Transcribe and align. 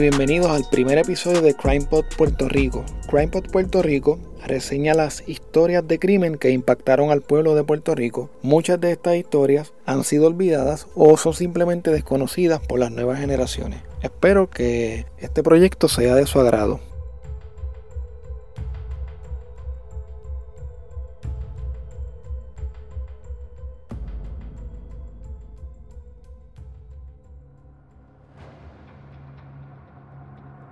Bienvenidos 0.00 0.52
al 0.52 0.64
primer 0.70 0.96
episodio 0.96 1.42
de 1.42 1.54
CrimePod 1.54 2.04
Puerto 2.16 2.48
Rico. 2.48 2.84
CrimePod 3.08 3.50
Puerto 3.50 3.82
Rico 3.82 4.20
reseña 4.46 4.94
las 4.94 5.28
historias 5.28 5.88
de 5.88 5.98
crimen 5.98 6.38
que 6.38 6.50
impactaron 6.50 7.10
al 7.10 7.20
pueblo 7.20 7.56
de 7.56 7.64
Puerto 7.64 7.96
Rico. 7.96 8.30
Muchas 8.40 8.80
de 8.80 8.92
estas 8.92 9.16
historias 9.16 9.72
han 9.86 10.04
sido 10.04 10.28
olvidadas 10.28 10.86
o 10.94 11.16
son 11.16 11.34
simplemente 11.34 11.90
desconocidas 11.90 12.60
por 12.60 12.78
las 12.78 12.92
nuevas 12.92 13.18
generaciones. 13.18 13.80
Espero 14.00 14.48
que 14.48 15.06
este 15.18 15.42
proyecto 15.42 15.88
sea 15.88 16.14
de 16.14 16.26
su 16.26 16.38
agrado. 16.38 16.78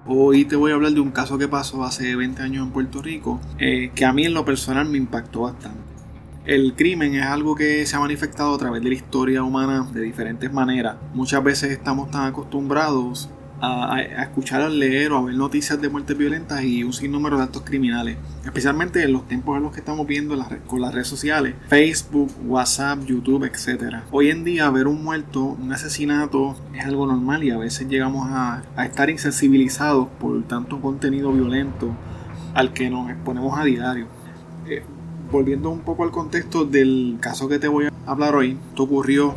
Hoy 0.09 0.45
te 0.45 0.55
voy 0.55 0.71
a 0.71 0.75
hablar 0.75 0.93
de 0.93 1.01
un 1.01 1.11
caso 1.11 1.37
que 1.37 1.49
pasó 1.49 1.83
hace 1.83 2.15
20 2.15 2.41
años 2.41 2.65
en 2.65 2.73
Puerto 2.73 3.03
Rico, 3.03 3.41
eh, 3.59 3.91
que 3.93 4.05
a 4.05 4.13
mí 4.13 4.25
en 4.25 4.35
lo 4.35 4.45
personal 4.45 4.89
me 4.89 4.99
impactó 4.99 5.41
bastante. 5.41 5.81
El 6.45 6.75
crimen 6.75 7.17
es 7.17 7.27
algo 7.27 7.57
que 7.57 7.85
se 7.87 7.97
ha 7.97 7.99
manifestado 7.99 8.55
a 8.55 8.59
través 8.59 8.81
de 8.85 8.89
la 8.89 8.95
historia 8.95 9.43
humana 9.43 9.85
de 9.93 10.03
diferentes 10.03 10.53
maneras. 10.53 10.95
Muchas 11.13 11.43
veces 11.43 11.73
estamos 11.73 12.09
tan 12.13 12.27
acostumbrados 12.27 13.29
a, 13.61 14.23
escuchar, 14.23 14.63
a 14.63 14.69
leer 14.69 15.13
o 15.13 15.19
a 15.19 15.23
ver 15.23 15.35
noticias 15.35 15.81
de 15.81 15.89
muertes 15.89 16.17
violentas 16.17 16.63
y 16.63 16.85
un 16.85 16.93
sinnúmero 16.93 17.39
de 17.39 17.45
actos 17.45 17.63
criminales, 17.63 18.17
especialmente 18.45 19.03
en 19.03 19.13
los 19.13 19.27
tiempos 19.27 19.57
en 19.57 19.63
los 19.63 19.73
que 19.73 19.81
estamos 19.81 20.07
viendo 20.07 20.37
con 20.67 20.81
las 20.81 20.95
redes 20.95 21.09
sociales, 21.09 21.55
Facebook, 21.69 22.31
WhatsApp, 22.47 23.05
YouTube, 23.05 23.45
etc. 23.45 23.97
Hoy 24.11 24.31
en 24.31 24.45
día 24.45 24.69
ver 24.71 24.87
un 24.87 25.03
muerto, 25.03 25.43
un 25.45 25.73
asesinato 25.73 26.57
es 26.75 26.85
algo 26.85 27.07
normal 27.07 27.45
y 27.45 27.51
a 27.51 27.59
veces 27.59 27.89
llegamos 27.89 28.29
a, 28.31 28.63
estar 28.85 29.11
insensibilizados 29.11 30.09
por 30.21 30.43
tanto 30.45 30.81
contenido 30.81 31.33
violento 31.33 31.95
al 32.55 32.73
que 32.73 32.91
nos 32.91 33.11
exponemos 33.11 33.59
a 33.59 33.65
diario. 33.65 34.07
Eh, 34.69 34.83
volviendo 35.31 35.71
un 35.71 35.81
poco 35.81 36.05
al 36.05 36.11
contexto 36.11 36.65
del 36.65 37.19
caso 37.21 37.49
que 37.49 37.59
te 37.59 37.69
voy 37.69 37.87
a 37.87 37.93
hablar 38.07 38.35
hoy, 38.35 38.57
esto 38.71 38.85
ocurrió, 38.85 39.35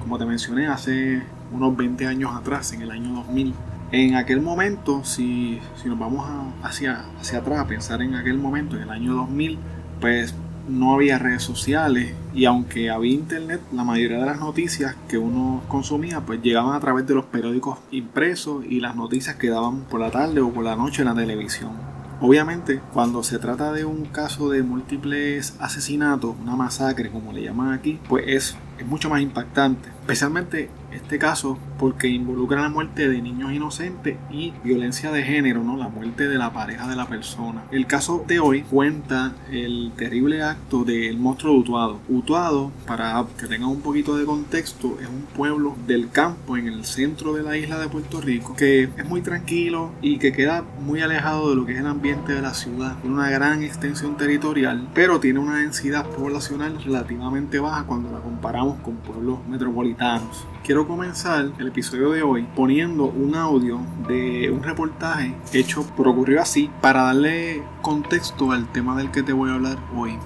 como 0.00 0.18
te 0.18 0.24
mencioné, 0.24 0.66
hace 0.68 1.22
unos 1.52 1.76
20 1.76 2.06
años 2.06 2.34
atrás, 2.34 2.72
en 2.72 2.82
el 2.82 2.90
año 2.90 3.14
2000. 3.14 3.54
En 3.92 4.14
aquel 4.16 4.40
momento, 4.40 5.04
si, 5.04 5.60
si 5.80 5.88
nos 5.88 5.98
vamos 5.98 6.28
hacia, 6.62 7.04
hacia 7.20 7.38
atrás 7.38 7.60
a 7.60 7.66
pensar 7.66 8.02
en 8.02 8.14
aquel 8.14 8.38
momento, 8.38 8.76
en 8.76 8.82
el 8.82 8.90
año 8.90 9.14
2000, 9.14 9.58
pues 10.00 10.34
no 10.68 10.94
había 10.94 11.18
redes 11.18 11.42
sociales 11.42 12.12
y 12.34 12.44
aunque 12.44 12.90
había 12.90 13.14
internet, 13.14 13.60
la 13.72 13.84
mayoría 13.84 14.18
de 14.18 14.26
las 14.26 14.40
noticias 14.40 14.96
que 15.08 15.18
uno 15.18 15.62
consumía 15.68 16.20
pues 16.20 16.42
llegaban 16.42 16.74
a 16.74 16.80
través 16.80 17.06
de 17.06 17.14
los 17.14 17.24
periódicos 17.26 17.78
impresos 17.90 18.64
y 18.68 18.80
las 18.80 18.96
noticias 18.96 19.36
que 19.36 19.48
daban 19.48 19.82
por 19.82 20.00
la 20.00 20.10
tarde 20.10 20.40
o 20.40 20.52
por 20.52 20.64
la 20.64 20.76
noche 20.76 21.02
en 21.02 21.08
la 21.08 21.14
televisión. 21.14 21.70
Obviamente, 22.18 22.80
cuando 22.94 23.22
se 23.22 23.38
trata 23.38 23.72
de 23.72 23.84
un 23.84 24.06
caso 24.06 24.48
de 24.48 24.62
múltiples 24.62 25.54
asesinatos, 25.60 26.34
una 26.40 26.56
masacre 26.56 27.10
como 27.10 27.32
le 27.32 27.42
llaman 27.42 27.74
aquí, 27.74 28.00
pues 28.08 28.24
es, 28.26 28.56
es 28.78 28.86
mucho 28.86 29.10
más 29.10 29.20
impactante. 29.20 29.90
Especialmente 30.00 30.70
este 30.96 31.18
caso 31.18 31.58
porque 31.78 32.08
involucra 32.08 32.62
la 32.62 32.68
muerte 32.68 33.08
de 33.08 33.20
niños 33.20 33.52
inocentes 33.52 34.16
y 34.30 34.52
violencia 34.64 35.12
de 35.12 35.22
género, 35.22 35.62
¿no? 35.62 35.76
La 35.76 35.88
muerte 35.88 36.28
de 36.28 36.38
la 36.38 36.52
pareja 36.52 36.88
de 36.88 36.96
la 36.96 37.06
persona. 37.06 37.64
El 37.70 37.86
caso 37.86 38.24
de 38.26 38.40
hoy 38.40 38.62
cuenta 38.62 39.34
el 39.50 39.92
terrible 39.96 40.42
acto 40.42 40.84
del 40.84 41.18
monstruo 41.18 41.52
de 41.52 41.58
Utuado. 41.60 42.00
Utuado, 42.08 42.72
para 42.86 43.24
que 43.38 43.46
tengan 43.46 43.68
un 43.68 43.80
poquito 43.80 44.16
de 44.16 44.24
contexto, 44.24 44.98
es 45.00 45.08
un 45.08 45.22
pueblo 45.34 45.76
del 45.86 46.10
campo 46.10 46.56
en 46.56 46.66
el 46.66 46.84
centro 46.84 47.34
de 47.34 47.42
la 47.42 47.56
isla 47.56 47.78
de 47.78 47.88
Puerto 47.88 48.20
Rico 48.20 48.54
que 48.56 48.84
es 48.84 49.08
muy 49.08 49.20
tranquilo 49.20 49.92
y 50.02 50.18
que 50.18 50.32
queda 50.32 50.64
muy 50.80 51.00
alejado 51.00 51.50
de 51.50 51.56
lo 51.56 51.66
que 51.66 51.72
es 51.72 51.78
el 51.78 51.86
ambiente 51.86 52.32
de 52.32 52.42
la 52.42 52.54
ciudad. 52.54 52.96
Tiene 53.00 53.14
una 53.14 53.30
gran 53.30 53.62
extensión 53.62 54.16
territorial, 54.16 54.88
pero 54.94 55.20
tiene 55.20 55.38
una 55.38 55.58
densidad 55.58 56.06
poblacional 56.06 56.82
relativamente 56.82 57.58
baja 57.58 57.84
cuando 57.84 58.10
la 58.10 58.20
comparamos 58.20 58.80
con 58.80 58.96
pueblos 58.96 59.38
metropolitanos. 59.48 60.46
Quiero 60.64 60.85
comenzar 60.86 61.50
el 61.58 61.68
episodio 61.68 62.10
de 62.10 62.22
hoy 62.22 62.46
poniendo 62.54 63.04
un 63.04 63.34
audio 63.34 63.80
de 64.06 64.50
un 64.50 64.62
reportaje 64.62 65.34
hecho 65.52 65.84
por 65.96 66.08
Ocurrió 66.08 66.40
Así 66.40 66.70
para 66.80 67.02
darle 67.02 67.62
contexto 67.82 68.52
al 68.52 68.70
tema 68.72 68.96
del 68.96 69.10
que 69.10 69.22
te 69.22 69.32
voy 69.32 69.50
a 69.50 69.54
hablar 69.54 69.78
hoy. 69.96 70.18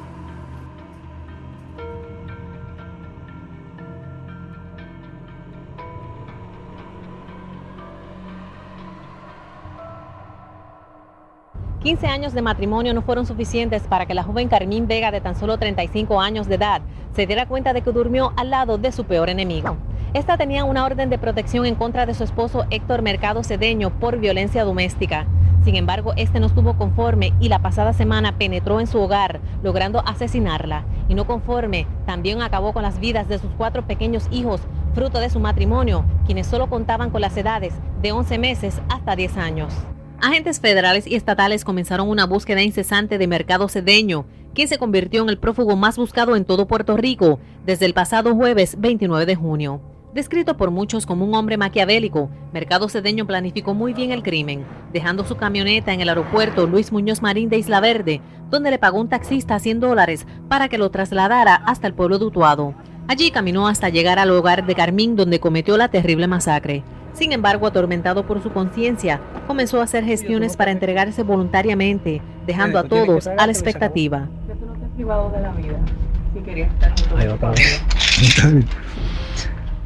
...15 11.83 12.09
años 12.09 12.35
de 12.35 12.43
matrimonio 12.43 12.93
no 12.93 13.01
fueron 13.01 13.25
suficientes 13.25 13.85
para 13.85 14.05
que 14.05 14.13
la 14.13 14.23
joven 14.23 14.49
Carmín 14.49 14.87
Vega 14.87 15.11
de 15.11 15.23
tan 15.23 15.35
solo 15.35 15.57
35 15.57 16.21
años 16.21 16.47
de 16.47 16.57
edad 16.57 16.83
se 17.17 17.27
diera 17.27 17.49
cuenta 17.49 17.73
de 17.73 17.81
que 17.81 17.91
durmió 17.91 18.35
al 18.37 18.51
lado 18.51 18.77
de 18.77 18.93
su 18.93 19.05
peor 19.05 19.31
enemigo. 19.31 19.79
Esta 20.13 20.37
tenía 20.37 20.65
una 20.65 20.85
orden 20.85 21.09
de 21.09 21.19
protección 21.19 21.67
en 21.67 21.77
contra 21.77 22.05
de 22.05 22.15
su 22.15 22.25
esposo 22.25 22.65
Héctor 22.71 23.01
Mercado 23.01 23.45
Cedeño 23.45 23.91
por 24.01 24.19
violencia 24.19 24.65
doméstica. 24.65 25.27
Sin 25.65 25.77
embargo, 25.77 26.15
este 26.17 26.41
no 26.41 26.47
estuvo 26.47 26.77
conforme 26.77 27.33
y 27.39 27.49
la 27.49 27.61
pasada 27.61 27.93
semana 27.93 28.37
penetró 28.37 28.81
en 28.81 28.89
su 28.89 28.99
hogar, 28.99 29.41
logrando 29.63 30.01
asesinarla. 30.05 30.85
Y 31.09 31.15
no 31.15 31.29
conforme, 31.29 31.87
también 32.07 32.43
acabó 32.43 32.73
con 32.73 32.83
las 32.83 32.99
vidas 32.99 33.29
de 33.29 33.39
sus 33.39 33.53
cuatro 33.57 33.87
pequeños 33.87 34.27
hijos, 34.33 34.63
fruto 34.95 35.21
de 35.21 35.31
su 35.31 35.39
matrimonio, 35.39 36.05
quienes 36.27 36.49
solo 36.49 36.69
contaban 36.69 37.11
con 37.11 37.21
las 37.21 37.37
edades 37.37 37.75
de 38.03 38.11
11 38.11 38.39
meses 38.39 38.83
hasta 38.89 39.15
10 39.15 39.37
años. 39.37 39.73
Agentes 40.21 40.59
federales 40.59 41.07
y 41.07 41.15
estatales 41.15 41.65
comenzaron 41.65 42.09
una 42.09 42.27
búsqueda 42.27 42.63
incesante 42.63 43.17
de 43.17 43.29
Mercado 43.29 43.69
Cedeño, 43.69 44.27
quien 44.55 44.67
se 44.67 44.79
convirtió 44.79 45.23
en 45.23 45.29
el 45.29 45.39
prófugo 45.39 45.77
más 45.77 45.97
buscado 45.97 46.35
en 46.35 46.45
todo 46.45 46.67
Puerto 46.67 46.97
Rico 46.97 47.39
desde 47.65 47.87
el 47.87 47.95
pasado 47.95 48.35
jueves 48.35 48.75
29 48.81 49.25
de 49.25 49.37
junio. 49.37 49.81
Descrito 50.15 50.57
por 50.57 50.73
muchos 50.73 51.07
como 51.07 51.25
un 51.25 51.37
hombre 51.37 51.57
maquiavélico, 51.57 52.31
Mercado 52.53 52.89
Cedeño 52.89 53.29
planificó 53.29 53.75
muy 53.75 53.95
bien 53.95 54.11
el 54.11 54.25
crimen, 54.25 54.67
dejando 54.93 55.25
su 55.25 55.37
camioneta 55.37 55.93
en 55.93 56.01
el 56.01 56.09
aeropuerto 56.09 56.67
Luis 56.67 56.91
Muñoz 56.91 57.23
Marín 57.23 57.49
de 57.49 57.59
Isla 57.59 57.79
Verde, 57.79 58.21
donde 58.51 58.73
le 58.73 58.81
pagó 58.81 59.01
un 59.01 59.09
taxista 59.09 59.61
100 59.61 59.79
dólares 59.79 60.27
para 60.49 60.69
que 60.69 60.79
lo 60.79 60.91
trasladara 60.91 61.55
hasta 61.55 61.87
el 61.87 61.95
pueblo 61.95 62.19
de 62.19 62.25
Utuado. 62.25 62.75
Allí 63.07 63.31
caminó 63.31 63.69
hasta 63.69 63.89
llegar 63.89 64.19
al 64.19 64.33
hogar 64.33 64.67
de 64.67 64.75
Carmín, 64.75 65.15
donde 65.15 65.39
cometió 65.39 65.77
la 65.77 65.89
terrible 65.89 66.27
masacre. 66.27 66.83
Sin 67.13 67.31
embargo, 67.31 67.69
atormentado 67.69 68.27
por 68.27 68.43
su 68.43 68.51
conciencia, 68.51 69.21
comenzó 69.47 69.81
a 69.81 69.85
hacer 69.85 70.05
gestiones 70.05 70.57
para 70.57 70.73
entregarse 70.73 71.23
voluntariamente, 71.23 72.21
dejando 72.47 72.81
a 72.81 72.83
todos 72.83 73.29
a 73.29 73.47
la 73.47 73.53
expectativa. 73.53 74.29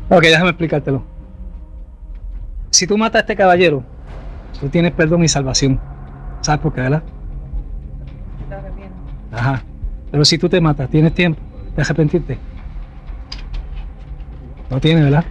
Ok, 0.09 0.23
déjame 0.23 0.51
explicártelo. 0.51 1.03
Si 2.71 2.87
tú 2.87 2.99
matas 2.99 3.17
a 3.17 3.21
este 3.21 3.37
caballero, 3.37 3.83
tú 4.61 4.69
tienes 4.69 4.93
perdón 4.93 5.25
y 5.25 5.29
salvación. 5.29 5.81
¿Sabes 6.41 6.61
por 6.61 6.75
qué, 6.75 6.83
verdad? 6.83 7.03
Ajá. 9.33 9.63
Pero 10.11 10.25
si 10.25 10.39
tú 10.39 10.49
te 10.49 10.61
matas, 10.61 10.89
¿tienes 10.91 11.15
tiempo 11.15 11.41
de 11.75 11.83
arrepentirte? 11.83 12.39
No 14.71 14.81
tienes, 14.81 15.05
¿verdad? 15.05 15.25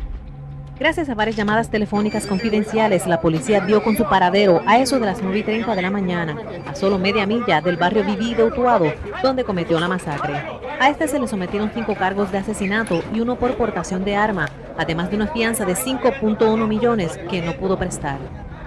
Gracias 0.80 1.08
a 1.08 1.16
varias 1.16 1.36
llamadas 1.36 1.70
telefónicas 1.70 2.26
confidenciales, 2.26 3.06
la 3.06 3.22
policía 3.22 3.62
dio 3.62 3.84
con 3.84 3.96
su 3.96 4.04
paradero 4.04 4.62
a 4.66 4.80
eso 4.80 5.00
de 5.00 5.06
las 5.06 5.22
9 5.22 5.40
y 5.40 5.44
30 5.44 5.76
de 5.76 5.82
la 5.82 5.92
mañana, 5.92 6.36
a 6.68 6.76
solo 6.76 6.98
media 6.98 7.28
milla 7.28 7.62
del 7.62 7.78
barrio 7.78 8.04
Viví 8.04 8.34
de 8.34 8.44
Utuado, 8.44 8.92
donde 9.22 9.44
cometió 9.44 9.80
la 9.80 9.88
masacre. 9.88 10.34
A 10.80 10.90
este 10.90 11.08
se 11.08 11.20
le 11.20 11.28
sometieron 11.28 11.72
cinco 11.74 11.96
cargos 11.96 12.32
de 12.32 12.40
asesinato 12.40 13.04
y 13.14 13.22
uno 13.22 13.36
por 13.36 13.56
portación 13.56 14.04
de 14.04 14.16
arma, 14.16 14.50
además 14.78 15.10
de 15.10 15.18
una 15.18 15.28
fianza 15.28 15.66
de 15.66 15.76
5.1 15.76 16.68
millones 16.68 17.20
que 17.30 17.42
no 17.42 17.54
pudo 17.54 17.78
prestar. 17.78 18.20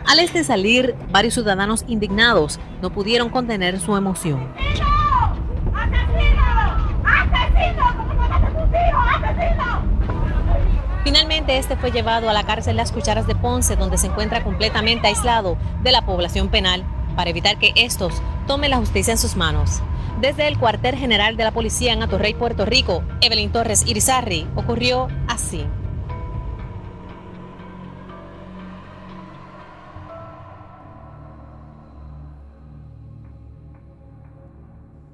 Al 0.06 0.20
este 0.20 0.44
salir, 0.44 0.94
varios 1.10 1.34
ciudadanos 1.34 1.84
indignados 1.88 2.60
no 2.80 2.90
pudieron 2.90 3.28
contener 3.28 3.80
su 3.80 3.96
emoción. 3.96 4.48
Finalmente, 11.02 11.56
este 11.56 11.76
fue 11.76 11.92
llevado 11.92 12.28
a 12.28 12.32
la 12.32 12.44
cárcel 12.44 12.76
Las 12.76 12.92
Cucharas 12.92 13.26
de 13.26 13.34
Ponce, 13.34 13.76
donde 13.76 13.96
se 13.96 14.08
encuentra 14.08 14.42
completamente 14.42 15.06
aislado 15.06 15.56
de 15.82 15.92
la 15.92 16.04
población 16.04 16.48
penal, 16.48 16.84
para 17.16 17.30
evitar 17.30 17.58
que 17.58 17.72
estos 17.76 18.20
tomen 18.46 18.70
la 18.70 18.76
justicia 18.76 19.12
en 19.12 19.18
sus 19.18 19.36
manos. 19.36 19.82
Desde 20.20 20.48
el 20.48 20.58
cuartel 20.58 20.96
general 20.96 21.36
de 21.36 21.44
la 21.44 21.52
policía 21.52 21.92
en 21.92 22.02
Atorrey, 22.02 22.34
Puerto 22.34 22.64
Rico, 22.64 23.02
Evelyn 23.20 23.50
Torres 23.50 23.86
Irizarri, 23.86 24.46
ocurrió 24.56 25.08
así. 25.28 25.66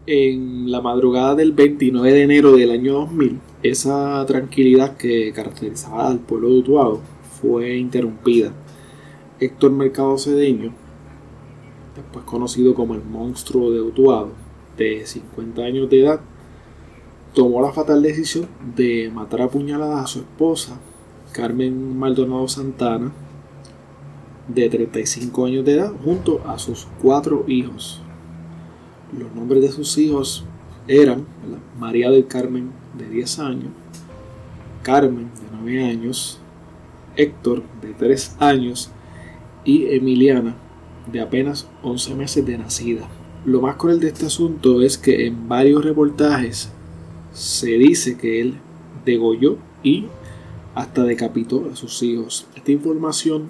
En 0.04 0.72
la 0.72 0.80
madrugada 0.80 1.36
del 1.36 1.52
29 1.52 2.12
de 2.12 2.22
enero 2.24 2.56
del 2.56 2.72
año 2.72 2.94
2000, 2.94 3.38
esa 3.62 4.26
tranquilidad 4.26 4.96
que 4.96 5.32
caracterizaba 5.32 6.08
al 6.08 6.18
pueblo 6.18 6.48
de 6.48 6.58
Utuado 6.58 7.00
fue 7.40 7.76
interrumpida. 7.76 8.52
Héctor 9.38 9.70
Mercado 9.70 10.18
Cedeño, 10.18 10.72
después 11.94 12.24
conocido 12.24 12.74
como 12.74 12.94
el 12.94 13.04
monstruo 13.04 13.70
de 13.70 13.80
Utuado, 13.80 14.32
de 14.76 15.06
50 15.06 15.62
años 15.62 15.88
de 15.88 16.00
edad, 16.00 16.20
tomó 17.32 17.62
la 17.62 17.72
fatal 17.72 18.02
decisión 18.02 18.48
de 18.74 19.08
matar 19.14 19.42
a 19.42 19.50
puñaladas 19.50 20.02
a 20.02 20.08
su 20.08 20.18
esposa, 20.18 20.80
Carmen 21.30 21.96
Maldonado 21.96 22.48
Santana, 22.48 23.12
de 24.48 24.68
35 24.68 25.46
años 25.46 25.64
de 25.64 25.74
edad, 25.74 25.92
junto 26.04 26.40
a 26.44 26.58
sus 26.58 26.88
cuatro 27.00 27.44
hijos. 27.46 28.01
Los 29.16 29.34
nombres 29.34 29.62
de 29.62 29.72
sus 29.72 29.98
hijos 29.98 30.44
eran 30.88 31.26
María 31.78 32.10
del 32.10 32.26
Carmen, 32.26 32.70
de 32.96 33.08
10 33.08 33.38
años, 33.40 33.70
Carmen, 34.82 35.24
de 35.26 35.56
9 35.60 35.84
años, 35.84 36.38
Héctor, 37.16 37.62
de 37.80 37.92
3 37.92 38.36
años, 38.40 38.90
y 39.64 39.86
Emiliana, 39.94 40.56
de 41.10 41.20
apenas 41.20 41.68
11 41.82 42.14
meses 42.14 42.46
de 42.46 42.58
nacida. 42.58 43.08
Lo 43.44 43.60
más 43.60 43.76
cruel 43.76 44.00
de 44.00 44.08
este 44.08 44.26
asunto 44.26 44.82
es 44.82 44.98
que 44.98 45.26
en 45.26 45.48
varios 45.48 45.84
reportajes 45.84 46.70
se 47.32 47.70
dice 47.72 48.16
que 48.16 48.40
él 48.40 48.54
degolló 49.04 49.58
y 49.82 50.06
hasta 50.74 51.04
decapitó 51.04 51.68
a 51.72 51.76
sus 51.76 52.02
hijos. 52.02 52.46
Esta 52.54 52.72
información, 52.72 53.48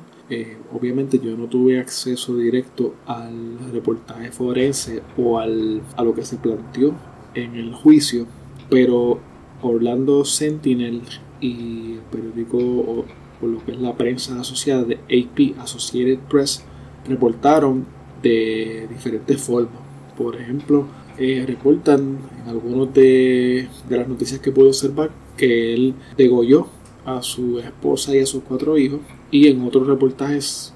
obviamente 0.72 1.18
yo 1.18 1.36
no 1.36 1.46
tuve 1.46 1.78
acceso 1.78 2.36
directo 2.36 2.94
al 3.06 3.58
reportaje 3.72 4.30
forense 4.30 5.02
o 5.16 5.38
al, 5.38 5.82
a 5.96 6.02
lo 6.02 6.14
que 6.14 6.24
se 6.24 6.36
planteó 6.36 6.94
en 7.34 7.54
el 7.54 7.72
juicio, 7.72 8.26
pero 8.70 9.20
Orlando 9.62 10.24
Sentinel 10.24 11.02
y 11.40 11.94
el 11.94 12.00
periódico 12.10 12.58
o, 12.58 13.04
lo 13.42 13.64
que 13.64 13.72
es 13.72 13.80
la 13.80 13.96
prensa 13.96 14.38
asociada 14.38 14.84
de 14.84 14.94
AP, 14.94 15.58
Associated 15.60 16.18
Press, 16.30 16.62
reportaron 17.08 17.84
de 18.22 18.86
diferentes 18.88 19.42
formas. 19.42 19.82
Por 20.16 20.36
ejemplo, 20.36 20.86
eh, 21.18 21.44
reportan 21.44 22.18
en 22.40 22.48
algunas 22.48 22.94
de, 22.94 23.68
las 23.90 24.06
noticias 24.06 24.38
que 24.38 24.52
puedo 24.52 24.68
observar 24.68 25.10
que 25.36 25.74
él 25.74 25.94
degolló 26.16 26.68
a 27.04 27.20
su 27.22 27.58
esposa 27.58 28.14
y 28.14 28.20
a 28.20 28.26
sus 28.26 28.44
cuatro 28.44 28.78
hijos 28.78 29.00
y 29.32 29.48
en 29.48 29.64
otros 29.64 29.88
reportajes 29.88 30.72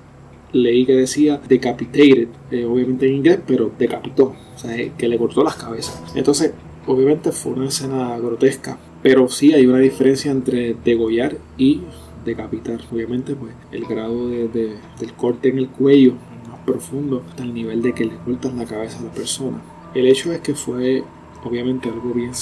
leí 0.52 0.84
que 0.86 0.94
decía 0.94 1.40
decapitated, 1.46 2.28
eh, 2.50 2.64
obviamente 2.64 3.06
en 3.06 3.16
inglés, 3.16 3.38
pero 3.46 3.70
decapitó, 3.78 4.34
o 4.54 4.58
sea, 4.58 4.76
eh, 4.76 4.92
que 4.98 5.08
le 5.08 5.18
cortó 5.18 5.44
las 5.44 5.54
cabezas. 5.54 6.02
Entonces, 6.16 6.52
obviamente 6.86 7.30
fue 7.30 7.52
una 7.52 7.68
escena 7.68 8.18
grotesca, 8.18 8.78
pero 9.02 9.28
sí 9.28 9.52
hay 9.52 9.66
una 9.66 9.78
diferencia 9.78 10.32
entre 10.32 10.74
degollar 10.84 11.36
y 11.58 11.82
decapitar. 12.24 12.80
Obviamente, 12.90 13.34
pues 13.34 13.52
el 13.70 13.84
grado 13.84 14.28
de, 14.28 14.48
del 14.48 15.12
corte 15.16 15.50
en 15.50 15.58
el 15.58 15.68
cuello 15.68 16.14
más 16.48 16.58
profundo 16.64 17.22
hasta 17.28 17.42
el 17.42 17.52
nivel 17.52 17.82
de 17.82 17.92
que 17.92 18.06
le 18.06 18.16
cortan 18.24 18.56
la 18.56 18.64
cabeza 18.64 18.98
a 18.98 19.02
la 19.02 19.12
persona. 19.12 19.62
El 19.94 20.06
hecho 20.06 20.32
es 20.32 20.40
que 20.40 20.54
fue 20.54 21.04
obviamente 21.46 21.88
algo 21.88 22.12
bien, 22.12 22.32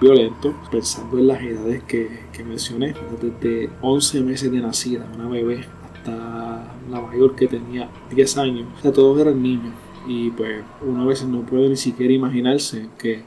violento, 0.00 0.54
pensando 0.70 1.18
en 1.18 1.28
las 1.28 1.42
edades 1.42 1.82
que, 1.84 2.08
mencioné, 2.44 2.94
desde 3.20 3.70
11 3.82 4.20
meses 4.22 4.50
de 4.50 4.60
nacida, 4.60 5.06
una 5.14 5.28
bebé, 5.28 5.64
hasta 5.84 6.74
la 6.90 7.00
mayor 7.00 7.34
que 7.34 7.46
tenía 7.46 7.90
10 8.14 8.38
años, 8.38 8.66
o 8.78 8.82
sea, 8.82 8.92
todos 8.92 9.20
eran 9.20 9.42
niños. 9.42 9.74
Y 10.06 10.30
pues 10.30 10.62
uno 10.80 11.02
a 11.02 11.06
veces 11.06 11.28
no 11.28 11.42
puede 11.42 11.68
ni 11.68 11.76
siquiera 11.76 12.12
imaginarse 12.12 12.88
que, 12.98 13.22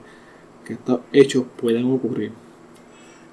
estos 0.67 1.01
hechos 1.11 1.43
puedan 1.59 1.83
ocurrir. 1.91 2.31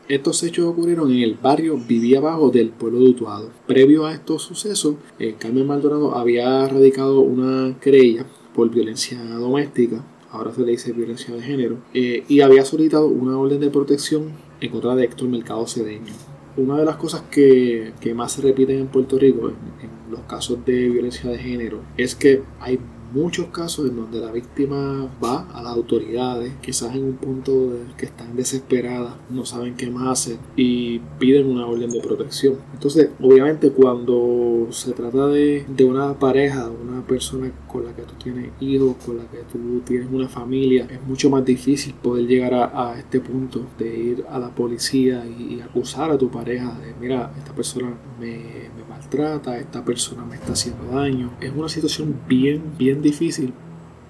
Estos 0.08 0.42
hechos 0.42 0.66
ocurrieron 0.66 1.12
en 1.12 1.20
el 1.20 1.34
barrio 1.34 1.78
Vivía 1.78 2.18
Abajo 2.18 2.50
del 2.50 2.70
pueblo 2.70 2.98
de 2.98 3.10
Utuado. 3.10 3.50
Previo 3.68 4.06
a 4.06 4.12
estos 4.12 4.42
sucesos, 4.42 4.96
eh, 5.20 5.36
Carmen 5.38 5.64
Maldonado 5.64 6.16
había 6.16 6.66
radicado 6.66 7.20
una 7.20 7.78
querella 7.78 8.26
por 8.56 8.70
violencia 8.70 9.22
doméstica, 9.22 10.02
ahora 10.30 10.52
se 10.52 10.62
le 10.62 10.72
dice 10.72 10.92
violencia 10.92 11.34
de 11.34 11.42
género, 11.42 11.78
eh, 11.94 12.24
y 12.28 12.40
había 12.40 12.64
solicitado 12.64 13.06
una 13.06 13.38
orden 13.38 13.60
de 13.60 13.70
protección 13.70 14.32
en 14.60 14.70
contra 14.70 14.94
de 14.94 15.04
Héctor 15.04 15.28
Mercado 15.28 15.66
Cedeño. 15.66 16.12
Una 16.56 16.78
de 16.78 16.84
las 16.84 16.96
cosas 16.96 17.22
que, 17.30 17.92
más 18.14 18.32
se 18.32 18.42
repiten 18.42 18.78
en 18.78 18.86
Puerto 18.88 19.18
Rico 19.18 19.48
en, 19.48 19.98
los 20.10 20.20
casos 20.20 20.64
de 20.64 20.88
violencia 20.88 21.30
de 21.30 21.38
género 21.38 21.82
es 21.98 22.14
que 22.14 22.42
hay 22.60 22.78
muchos 23.12 23.46
casos 23.46 23.88
en 23.88 23.96
donde 23.96 24.20
la 24.20 24.32
víctima 24.32 25.08
va 25.22 25.46
a 25.52 25.62
las 25.62 25.72
autoridades, 25.72 26.52
quizás 26.60 26.94
en 26.94 27.04
un 27.04 27.14
punto 27.14 27.70
de 27.70 27.78
que 27.96 28.06
están 28.06 28.36
desesperadas, 28.36 29.14
no 29.30 29.44
saben 29.44 29.76
qué 29.76 29.90
más 29.90 30.08
hacer 30.08 30.38
y 30.56 30.98
piden 31.18 31.46
una 31.46 31.66
orden 31.66 31.90
de 31.90 32.00
protección. 32.00 32.56
Entonces, 32.72 33.10
obviamente 33.20 33.70
cuando 33.70 34.68
se 34.70 34.92
trata 34.92 35.26
de, 35.28 35.64
de 35.68 35.84
una 35.84 36.18
pareja, 36.18 36.68
una 36.68 37.06
persona 37.06 37.50
con 37.66 37.84
la 37.84 37.94
que 37.94 38.02
tú 38.02 38.14
tienes 38.22 38.50
hijos, 38.60 38.96
con 39.04 39.16
la 39.16 39.24
que 39.24 39.38
tú 39.50 39.80
tienes 39.84 40.08
una 40.10 40.28
familia, 40.28 40.86
es 40.90 41.00
mucho 41.02 41.30
más 41.30 41.44
difícil 41.44 41.94
poder 41.94 42.26
llegar 42.26 42.54
a, 42.54 42.98
este 42.98 43.20
punto 43.20 43.66
de 43.78 43.98
ir 43.98 44.24
a 44.30 44.38
la 44.38 44.48
policía 44.54 45.24
y, 45.26 45.58
acusar 45.58 46.10
a 46.10 46.18
tu 46.18 46.30
pareja 46.30 46.72
de, 46.78 46.94
mira, 47.00 47.32
esta 47.36 47.52
persona 47.52 47.92
me, 48.18 48.36
me 48.76 48.84
maltrata, 48.88 49.58
esta 49.58 49.84
persona 49.84 50.24
me 50.24 50.36
está 50.36 50.52
haciendo 50.52 50.84
daño. 50.92 51.32
Es 51.40 51.52
una 51.54 51.68
situación 51.68 52.14
bien, 52.28 52.62
bien 52.78 52.97
difícil 53.02 53.52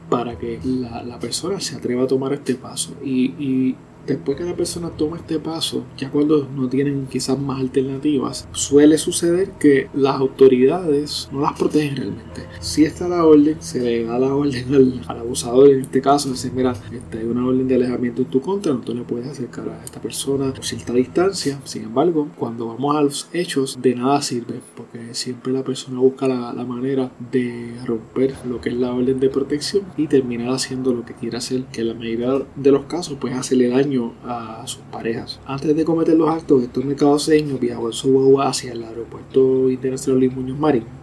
para 0.09 0.39
que 0.39 0.59
la, 0.65 1.19
persona 1.19 1.61
se 1.61 1.77
atreva 1.77 2.05
a 2.05 2.07
tomar 2.07 2.33
este 2.33 2.55
paso. 2.55 2.95
Y, 3.05 3.77
después 4.09 4.37
que 4.39 4.45
la 4.45 4.57
persona 4.57 4.91
toma 4.91 5.19
este 5.19 5.39
paso, 5.39 5.85
ya 5.97 6.11
cuando 6.11 6.49
no 6.55 6.69
tienen 6.69 7.07
quizás 7.07 7.39
más 7.39 7.61
alternativas, 7.61 8.49
suele 8.53 8.99
suceder 8.99 9.51
que 9.53 9.89
las 9.95 10.17
autoridades 10.17 11.29
no 11.31 11.41
las 11.41 11.53
protegen 11.59 11.97
realmente. 11.97 12.47
Si 12.61 12.85
está 12.85 13.07
la 13.09 13.25
orden, 13.25 13.57
se 13.61 13.81
le 13.81 14.05
da 14.05 14.19
la 14.19 14.35
orden 14.35 14.75
al, 14.75 15.19
abusador 15.19 15.69
en 15.71 15.81
este 15.81 16.01
caso, 16.01 16.31
dice, 16.31 16.51
mira, 16.51 16.73
esta 16.93 17.19
hay 17.19 17.27
una 17.27 17.47
orden 17.47 17.69
de 17.69 17.75
alejamiento 17.75 18.23
en 18.23 18.29
tu 18.29 18.41
contra, 18.41 18.73
no 18.73 18.81
te 18.81 18.95
le 18.95 19.03
puedes 19.03 19.29
acercar 19.29 19.69
a 19.69 19.85
esta 19.85 20.01
persona 20.01 20.53
por 20.53 20.65
cierta 20.65 20.93
distancia. 20.95 21.61
Sin 21.65 21.85
embargo, 21.85 22.29
cuando 22.37 22.69
vamos 22.69 22.97
a 22.97 23.03
los 23.03 23.29
hechos, 23.33 23.79
de 23.81 23.95
nada 23.95 24.23
sirve, 24.23 24.61
porque 24.77 25.15
siempre 25.15 25.53
la 25.53 25.63
persona 25.63 26.01
busca 26.01 26.27
la, 26.27 26.53
la 26.53 26.65
manera 26.65 27.13
de 27.31 27.75
romper 27.85 28.35
lo 28.49 28.61
que 28.61 28.71
es 28.71 28.77
la 28.77 28.93
orden 28.93 29.21
de 29.21 29.29
protección 29.29 29.85
y 29.97 30.07
terminar 30.07 30.51
haciendo 30.51 30.95
lo 30.95 31.05
que 31.05 31.15
quiere 31.15 31.37
hacer, 31.37 31.65
que 31.73 31.83
en 31.83 31.89
la 31.89 31.95
mayoría 31.95 32.47
de 32.57 32.73
los 32.73 32.87
casos 32.87 33.19
pues 33.21 33.35
hacerle 33.35 33.69
daño 33.69 33.98
a 34.25 34.63
sus 34.67 34.81
parejas. 34.91 35.41
Antes 35.47 35.75
de 35.77 35.85
cometer 35.85 36.17
los 36.17 36.31
actos, 36.31 36.63
Héctor 36.63 36.85
Mercado 36.85 37.19
Cedeño 37.19 37.59
viajó 37.59 37.87
en 37.87 37.93
su 37.93 38.13
guagua 38.13 38.49
hacia 38.49 38.73
el 38.73 38.83
aeropuerto 38.83 39.71
internacional 39.71 40.21
Luis 40.21 40.35
Muñoz 40.35 40.59
Marín 40.59 40.99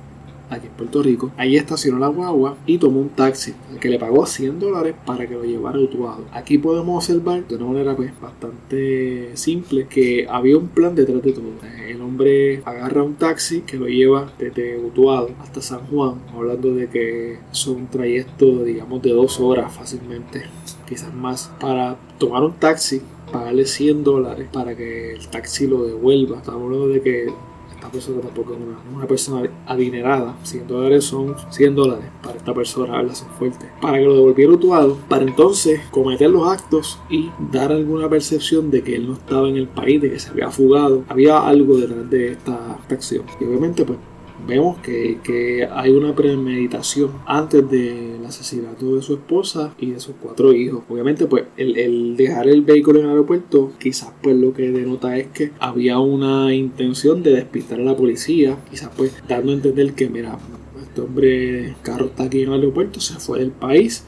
aquí 0.49 0.67
en 0.67 0.73
Puerto 0.73 1.03
Rico. 1.03 1.31
Allí 1.37 1.57
estacionó 1.57 1.99
la 1.99 2.07
guagua 2.07 2.57
y 2.65 2.77
tomó 2.77 2.99
un 2.99 3.09
taxi, 3.09 3.53
que 3.79 3.89
le 3.89 3.99
pagó 3.99 4.25
100 4.25 4.59
dólares 4.59 4.95
para 5.05 5.27
que 5.27 5.33
lo 5.33 5.43
llevara 5.43 5.77
a 5.77 5.81
Utuado. 5.81 6.25
Aquí 6.31 6.57
podemos 6.57 6.97
observar 6.97 7.47
de 7.47 7.55
una 7.55 7.65
manera 7.65 7.95
pues, 7.95 8.11
bastante 8.19 9.31
simple 9.35 9.87
que 9.87 10.27
había 10.29 10.57
un 10.57 10.67
plan 10.67 10.95
detrás 10.95 11.21
de 11.21 11.31
todo. 11.33 11.45
El 11.87 12.01
hombre 12.01 12.61
agarra 12.65 13.03
un 13.03 13.15
taxi 13.15 13.61
que 13.61 13.77
lo 13.77 13.87
lleva 13.87 14.31
desde 14.37 14.77
Utuado 14.77 15.29
hasta 15.41 15.61
San 15.61 15.85
Juan, 15.87 16.15
hablando 16.33 16.73
de 16.73 16.87
que 16.87 17.39
son 17.51 17.75
un 17.75 17.87
trayecto, 17.87 18.63
digamos, 18.63 19.01
de 19.01 19.11
dos 19.11 19.39
horas 19.39 19.73
fácilmente 19.73 20.43
quizás 20.87 21.13
más, 21.13 21.51
para 21.59 21.97
tomar 22.17 22.43
un 22.43 22.53
taxi, 22.53 23.01
pagarle 23.31 23.65
100 23.65 24.03
dólares 24.03 24.47
para 24.51 24.75
que 24.75 25.13
el 25.13 25.27
taxi 25.27 25.67
lo 25.67 25.83
devuelva. 25.83 26.37
Estamos 26.37 26.63
hablando 26.63 26.87
de 26.87 27.01
que 27.01 27.33
esta 27.73 27.89
persona 27.89 28.21
tampoco 28.21 28.53
es 28.53 28.59
una, 28.93 29.05
persona 29.05 29.49
adinerada. 29.65 30.35
100 30.43 30.67
dólares 30.67 31.03
son 31.03 31.35
100 31.49 31.75
dólares 31.75 32.05
para 32.23 32.37
esta 32.37 32.53
persona, 32.53 32.97
habla 32.97 33.13
son 33.13 33.29
fuerte. 33.29 33.69
Para 33.81 33.97
que 33.97 34.05
lo 34.05 34.15
devolviera 34.15 34.51
utuado, 34.51 34.97
para 35.09 35.23
entonces 35.23 35.81
cometer 35.91 36.29
los 36.29 36.47
actos 36.47 36.99
y 37.09 37.29
dar 37.51 37.71
alguna 37.71 38.09
percepción 38.09 38.71
de 38.71 38.83
que 38.83 38.95
él 38.95 39.07
no 39.07 39.13
estaba 39.13 39.49
en 39.49 39.57
el 39.57 39.67
país, 39.67 40.01
de 40.01 40.11
que 40.11 40.19
se 40.19 40.29
había 40.29 40.49
fugado. 40.49 41.03
Había 41.09 41.45
algo 41.45 41.77
detrás 41.77 42.09
de 42.09 42.31
esta 42.31 42.79
acción. 42.89 43.23
Y 43.39 43.45
obviamente, 43.45 43.83
pues 43.83 43.99
vemos 44.47 44.77
que, 44.79 45.67
hay 45.71 45.91
una 45.91 46.15
premeditación 46.15 47.11
antes 47.25 47.69
del 47.69 48.25
asesinato 48.25 48.95
de 48.95 49.01
su 49.01 49.15
esposa 49.15 49.73
y 49.79 49.91
de 49.91 49.99
sus 49.99 50.15
cuatro 50.21 50.53
hijos. 50.53 50.83
Obviamente, 50.89 51.25
pues 51.25 51.45
el, 51.57 52.15
dejar 52.15 52.47
el 52.47 52.61
vehículo 52.61 52.99
en 52.99 53.05
el 53.05 53.11
aeropuerto, 53.11 53.73
quizás 53.79 54.11
pues 54.21 54.35
lo 54.35 54.53
que 54.53 54.71
denota 54.71 55.17
es 55.17 55.27
que 55.27 55.51
había 55.59 55.99
una 55.99 56.53
intención 56.53 57.23
de 57.23 57.31
despistar 57.31 57.79
a 57.79 57.83
la 57.83 57.95
policía, 57.95 58.57
quizás 58.69 58.89
pues 58.95 59.13
dando 59.27 59.51
a 59.51 59.55
entender 59.55 59.93
que, 59.93 60.09
mira, 60.09 60.37
este 60.81 61.01
hombre, 61.01 61.75
carro 61.81 62.05
está 62.05 62.23
aquí 62.23 62.41
en 62.41 62.49
el 62.49 62.55
aeropuerto, 62.55 62.99
se 62.99 63.15
fue 63.15 63.39
del 63.39 63.51
país 63.51 64.05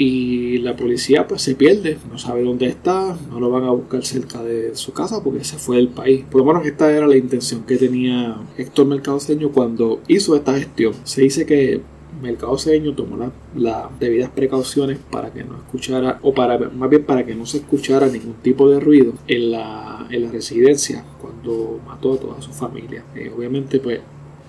y 0.00 0.56
la 0.60 0.76
policía 0.76 1.28
pues 1.28 1.42
se 1.42 1.54
pierde, 1.54 1.98
no 2.10 2.16
sabe 2.16 2.42
dónde 2.42 2.66
está, 2.68 3.18
no 3.28 3.38
lo 3.38 3.50
van 3.50 3.64
a 3.64 3.70
buscar 3.70 4.02
cerca 4.02 4.42
de 4.42 4.74
su 4.74 4.94
casa 4.94 5.22
porque 5.22 5.44
se 5.44 5.58
fue 5.58 5.76
del 5.76 5.88
país. 5.88 6.24
Por 6.24 6.40
lo 6.40 6.46
menos 6.46 6.66
esta 6.66 6.90
era 6.90 7.06
la 7.06 7.18
intención 7.18 7.64
que 7.66 7.76
tenía 7.76 8.40
Héctor 8.56 8.86
Mercado 8.86 9.20
Cedeño 9.20 9.52
cuando 9.52 10.00
hizo 10.08 10.34
esta 10.34 10.56
gestión. 10.56 10.94
Se 11.04 11.20
dice 11.20 11.44
que 11.44 11.82
Mercado 12.22 12.56
Cedeño 12.56 12.94
tomó 12.94 13.30
las 13.54 14.00
debidas 14.00 14.30
precauciones 14.30 14.96
para 15.10 15.34
que 15.34 15.44
no 15.44 15.56
escuchara, 15.56 16.18
o 16.22 16.32
para 16.32 16.58
más 16.70 16.88
bien 16.88 17.04
para 17.04 17.26
que 17.26 17.34
no 17.34 17.44
se 17.44 17.58
escuchara 17.58 18.06
ningún 18.06 18.36
tipo 18.42 18.70
de 18.70 18.80
ruido 18.80 19.12
en 19.28 19.50
la, 19.50 20.06
en 20.08 20.22
la 20.24 20.32
residencia 20.32 21.04
cuando 21.20 21.78
mató 21.86 22.14
a 22.14 22.16
toda 22.16 22.40
su 22.40 22.52
familia. 22.52 23.04
Eh, 23.14 23.30
obviamente 23.36 23.78
pues 23.80 24.00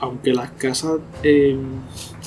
aunque 0.01 0.33
las 0.33 0.51
casas 0.51 0.99
en, 1.23 1.59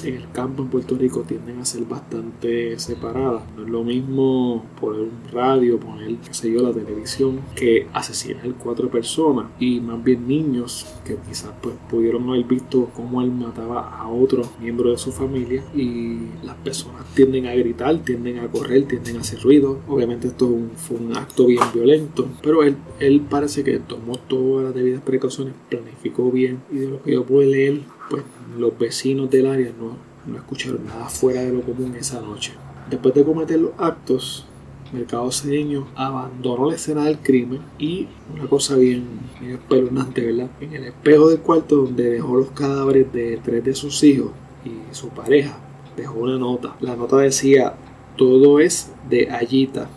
en, 0.05 0.15
el 0.15 0.31
campo 0.31 0.63
en 0.63 0.69
Puerto 0.69 0.97
Rico 0.97 1.23
tienden 1.27 1.61
a 1.61 1.65
ser 1.65 1.85
bastante 1.85 2.79
separadas, 2.79 3.43
no 3.57 3.65
es 3.65 3.71
lo 3.71 3.85
mismo 3.85 4.65
poner 4.81 5.03
un 5.03 5.33
radio, 5.33 5.79
poner, 5.79 6.17
qué 6.17 6.35
sé 6.35 6.53
yo, 6.53 6.63
la 6.63 6.73
televisión, 6.73 7.41
que 7.55 7.87
asesinar 7.93 8.45
cuatro 8.63 8.89
personas 8.89 9.47
y 9.59 9.81
más 9.81 10.03
bien 10.03 10.27
niños 10.27 10.87
que 11.05 11.17
quizás 11.17 11.53
pues 11.61 11.75
pudieron 11.91 12.29
haber 12.29 12.45
visto 12.45 12.91
cómo 12.95 13.23
él 13.23 13.31
mataba 13.31 13.97
a 13.97 14.09
otro 14.09 14.43
miembro 14.61 14.91
de 14.91 14.99
su 14.99 15.13
familia 15.13 15.63
y 15.75 16.19
las 16.43 16.57
personas 16.57 17.05
tienden 17.15 17.47
a 17.47 17.55
gritar, 17.55 17.99
tienden 17.99 18.39
a 18.39 18.49
correr, 18.49 18.87
tienden 18.87 19.17
a 19.17 19.21
hacer 19.21 19.41
ruido. 19.41 19.81
Obviamente 19.89 20.29
esto 20.29 20.51
fue 20.77 20.97
un 20.99 21.17
acto 21.17 21.47
bien 21.47 21.63
violento, 21.73 22.29
pero 22.43 22.63
él, 22.63 22.77
él 23.01 23.21
parece 23.29 23.65
que 23.65 23.79
tomó 23.79 24.17
todas 24.17 24.65
las 24.65 24.75
debidas 24.75 25.03
precauciones, 25.03 25.55
planificó 25.69 26.31
bien 26.31 26.59
y 26.71 26.77
de 26.77 26.89
lo 26.89 27.03
que 27.03 27.13
yo 27.13 27.25
pude 27.25 27.47
leer, 27.47 27.81
pues 28.11 28.23
los 28.59 28.79
vecinos 28.79 29.31
del 29.31 29.47
área 29.47 29.73
no, 29.79 29.97
no 30.27 30.39
escucharon 30.39 30.85
nada 30.87 31.09
fuera 31.09 31.43
de 31.43 31.53
lo 31.53 31.63
común 31.63 31.95
esa 31.97 32.21
noche. 32.21 32.53
Después 32.91 33.15
de 33.15 33.25
cometer 33.25 33.59
los 33.59 33.73
actos, 33.79 34.47
Mercado 34.93 35.31
Cedeño 35.33 35.89
abandonó 35.97 36.71
la 36.71 36.77
escena 36.77 37.05
del 37.05 37.19
crimen 37.19 37.61
y 37.79 38.07
una 38.33 38.47
cosa 38.47 38.77
bien, 38.77 39.05
bien 39.41 39.55
espeluznante, 39.55 40.25
¿verdad? 40.25 40.51
En 40.61 40.73
el 40.73 40.85
espejo 40.85 41.31
del 41.31 41.41
cuarto 41.41 41.77
donde 41.77 42.11
dejó 42.11 42.37
los 42.37 42.51
cadáveres 42.51 43.13
de 43.13 43.41
tres 43.43 43.65
de 43.65 43.75
sus 43.75 44.03
hijos 44.05 44.31
y 44.65 44.95
su 44.95 45.09
pareja, 45.09 45.59
dejó 45.97 46.21
una 46.21 46.39
nota. 46.39 46.77
La 46.81 46.95
nota 46.95 47.17
decía, 47.17 47.75
todo 48.17 48.61
es 48.61 48.93
de 49.11 49.31
Ayita, 49.31 49.89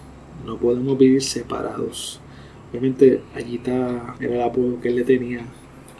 no 0.46 0.58
podemos 0.58 0.98
vivir 0.98 1.22
separados. 1.22 2.20
Obviamente 2.72 3.22
Ayita 3.36 4.16
era 4.20 4.36
el 4.36 4.42
apodo 4.42 4.82
que 4.82 4.90
él 4.90 4.96
le 4.96 5.04
tenía 5.04 5.46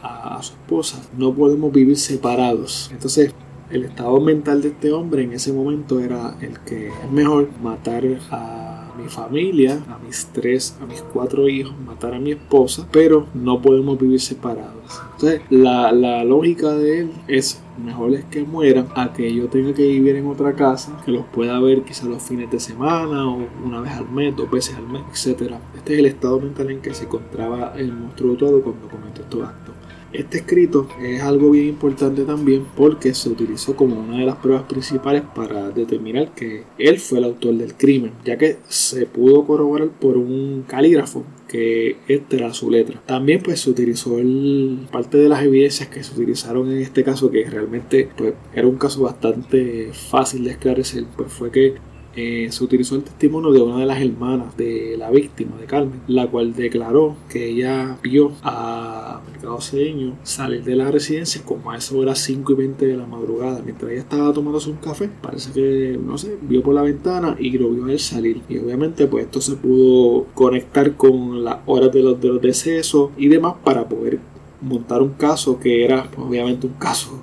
a, 0.02 0.42
su 0.42 0.52
esposa. 0.52 1.02
No 1.16 1.32
podemos 1.32 1.72
vivir 1.72 1.96
separados. 1.96 2.90
Entonces 2.92 3.34
el 3.70 3.84
estado 3.84 4.20
mental 4.20 4.62
de 4.62 4.68
este 4.68 4.92
hombre 4.92 5.22
en 5.22 5.32
ese 5.32 5.52
momento 5.52 6.00
era 6.00 6.36
el 6.40 6.58
que 6.60 6.88
es 6.88 7.10
mejor 7.10 7.48
matar 7.62 8.04
a 8.30 8.92
mi 8.96 9.08
familia, 9.08 9.82
a 9.88 9.98
mis 9.98 10.26
tres, 10.32 10.76
a 10.82 10.86
mis 10.86 11.02
cuatro 11.02 11.48
hijos, 11.48 11.72
matar 11.86 12.14
a 12.14 12.18
mi 12.18 12.32
esposa, 12.32 12.88
pero 12.90 13.26
no 13.34 13.60
podemos 13.60 13.98
vivir 13.98 14.20
separados. 14.20 15.00
Entonces, 15.14 15.42
la, 15.50 15.92
la 15.92 16.24
lógica 16.24 16.72
de 16.72 17.00
él 17.00 17.12
es 17.28 17.60
mejor 17.78 18.12
es 18.14 18.24
que 18.24 18.42
muera 18.42 18.86
a 18.94 19.12
que 19.12 19.32
yo 19.32 19.48
tenga 19.48 19.72
que 19.72 19.86
vivir 19.86 20.16
en 20.16 20.26
otra 20.26 20.54
casa, 20.54 21.00
que 21.04 21.12
los 21.12 21.24
pueda 21.26 21.58
ver 21.60 21.82
quizás 21.82 22.04
los 22.04 22.22
fines 22.22 22.50
de 22.50 22.58
semana 22.58 23.28
o 23.28 23.46
una 23.64 23.80
vez 23.80 23.92
al 23.92 24.08
mes, 24.10 24.34
dos 24.34 24.50
veces 24.50 24.76
al 24.76 24.88
mes, 24.88 25.02
etc. 25.12 25.54
Este 25.76 25.94
es 25.94 25.98
el 26.00 26.06
estado 26.06 26.40
mental 26.40 26.70
en 26.70 26.80
que 26.80 26.92
se 26.94 27.04
encontraba 27.04 27.74
el 27.76 27.92
monstruo 27.92 28.36
todo 28.36 28.62
cuando 28.62 28.88
cometió 28.88 29.22
estos 29.22 29.42
actos. 29.44 29.74
Este 30.12 30.38
escrito 30.38 30.88
es 31.02 31.22
algo 31.22 31.50
bien 31.50 31.66
importante 31.66 32.24
también 32.24 32.64
porque 32.76 33.12
se 33.12 33.28
utilizó 33.28 33.76
como 33.76 34.00
una 34.00 34.18
de 34.18 34.26
las 34.26 34.36
pruebas 34.36 34.64
principales 34.64 35.22
para 35.34 35.70
determinar 35.70 36.34
que 36.34 36.64
él 36.78 36.98
fue 36.98 37.18
el 37.18 37.24
autor 37.24 37.54
del 37.54 37.74
crimen, 37.74 38.12
ya 38.24 38.38
que 38.38 38.56
se 38.68 39.04
pudo 39.04 39.46
corroborar 39.46 39.88
por 39.88 40.16
un 40.16 40.64
calígrafo 40.66 41.24
que 41.46 41.96
esta 42.08 42.36
era 42.36 42.54
su 42.54 42.70
letra. 42.70 43.02
También 43.04 43.42
pues 43.42 43.60
se 43.60 43.70
utilizó 43.70 44.18
el, 44.18 44.86
parte 44.90 45.18
de 45.18 45.28
las 45.28 45.42
evidencias 45.42 45.88
que 45.88 46.02
se 46.02 46.14
utilizaron 46.14 46.70
en 46.70 46.78
este 46.78 47.04
caso, 47.04 47.30
que 47.30 47.44
realmente 47.44 48.08
pues, 48.16 48.34
era 48.54 48.66
un 48.66 48.76
caso 48.76 49.02
bastante 49.02 49.90
fácil 49.92 50.44
de 50.44 50.50
esclarecer, 50.52 51.04
pues 51.16 51.32
fue 51.32 51.50
que 51.50 51.74
eh, 52.16 52.48
se 52.50 52.64
utilizó 52.64 52.96
el 52.96 53.02
testimonio 53.02 53.52
de 53.52 53.60
una 53.60 53.78
de 53.78 53.86
las 53.86 54.00
hermanas 54.00 54.56
de 54.56 54.96
la 54.98 55.10
víctima, 55.10 55.56
de 55.56 55.66
Carmen, 55.66 56.00
la 56.08 56.26
cual 56.26 56.54
declaró 56.54 57.16
que 57.28 57.50
ella 57.50 57.98
vio 58.02 58.32
a 58.42 59.20
Mercado 59.30 59.60
Cedeño 59.60 60.16
salir 60.22 60.64
de 60.64 60.74
la 60.74 60.90
residencia 60.90 61.42
como 61.44 61.70
a 61.70 61.76
eso 61.76 62.02
las 62.04 62.18
5 62.20 62.52
y 62.52 62.56
20 62.56 62.86
de 62.86 62.96
la 62.96 63.06
madrugada, 63.06 63.60
mientras 63.64 63.90
ella 63.90 64.00
estaba 64.00 64.32
tomándose 64.32 64.70
un 64.70 64.76
café. 64.76 65.10
Parece 65.22 65.52
que, 65.52 65.98
no 66.02 66.18
sé, 66.18 66.36
vio 66.42 66.62
por 66.62 66.74
la 66.74 66.82
ventana 66.82 67.36
y 67.38 67.50
lo 67.58 67.70
vio 67.70 67.86
a 67.86 67.92
él 67.92 67.98
salir. 67.98 68.40
Y 68.48 68.58
obviamente, 68.58 69.06
pues 69.06 69.26
esto 69.26 69.40
se 69.40 69.56
pudo 69.56 70.26
conectar 70.34 70.96
con 70.96 71.44
las 71.44 71.58
horas 71.66 71.92
de 71.92 72.02
los, 72.02 72.20
de 72.20 72.28
los 72.28 72.40
decesos 72.40 73.10
y 73.16 73.28
demás 73.28 73.54
para 73.62 73.88
poder 73.88 74.18
montar 74.60 75.02
un 75.02 75.10
caso 75.10 75.58
que 75.60 75.84
era, 75.84 76.04
pues, 76.10 76.26
obviamente, 76.26 76.66
un 76.66 76.74
caso 76.74 77.20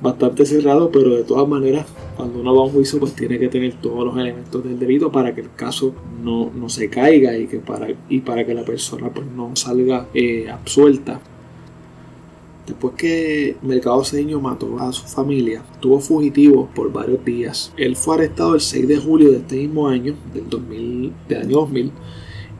bastante 0.00 0.46
cerrado, 0.46 0.90
pero 0.90 1.16
de 1.16 1.24
todas 1.24 1.48
maneras, 1.48 1.86
cuando 2.16 2.40
uno 2.40 2.54
va 2.54 2.62
a 2.62 2.64
un 2.66 2.72
juicio, 2.72 3.00
pues 3.00 3.14
tiene 3.14 3.38
que 3.38 3.48
tener 3.48 3.74
todos 3.74 4.04
los 4.04 4.16
elementos 4.16 4.62
del 4.62 4.78
delito 4.78 5.10
para 5.10 5.34
que 5.34 5.40
el 5.40 5.52
caso 5.54 5.94
no, 6.22 6.50
se 6.68 6.88
caiga 6.88 7.36
y, 7.36 7.46
que 7.46 7.58
para, 7.58 7.88
y 8.08 8.20
para 8.20 8.44
que 8.44 8.54
la 8.54 8.64
persona 8.64 9.10
pues, 9.10 9.26
no 9.26 9.54
salga 9.56 10.06
eh, 10.14 10.48
absuelta. 10.50 11.20
Después 12.66 12.94
que 12.96 13.56
Mercado 13.62 14.04
Cedeño 14.04 14.40
mató 14.40 14.78
a 14.78 14.92
su 14.92 15.06
familia, 15.06 15.62
estuvo 15.72 16.00
fugitivo 16.00 16.68
por 16.74 16.92
varios 16.92 17.24
días. 17.24 17.72
Él 17.78 17.96
fue 17.96 18.16
arrestado 18.16 18.54
el 18.54 18.60
6 18.60 18.86
de 18.86 18.98
julio 18.98 19.30
de 19.30 19.38
este 19.38 19.56
mismo 19.56 19.88
año, 19.88 20.14
del, 20.34 20.50
2000, 20.50 21.12
del 21.28 21.42
año 21.42 21.56
2000, 21.60 21.92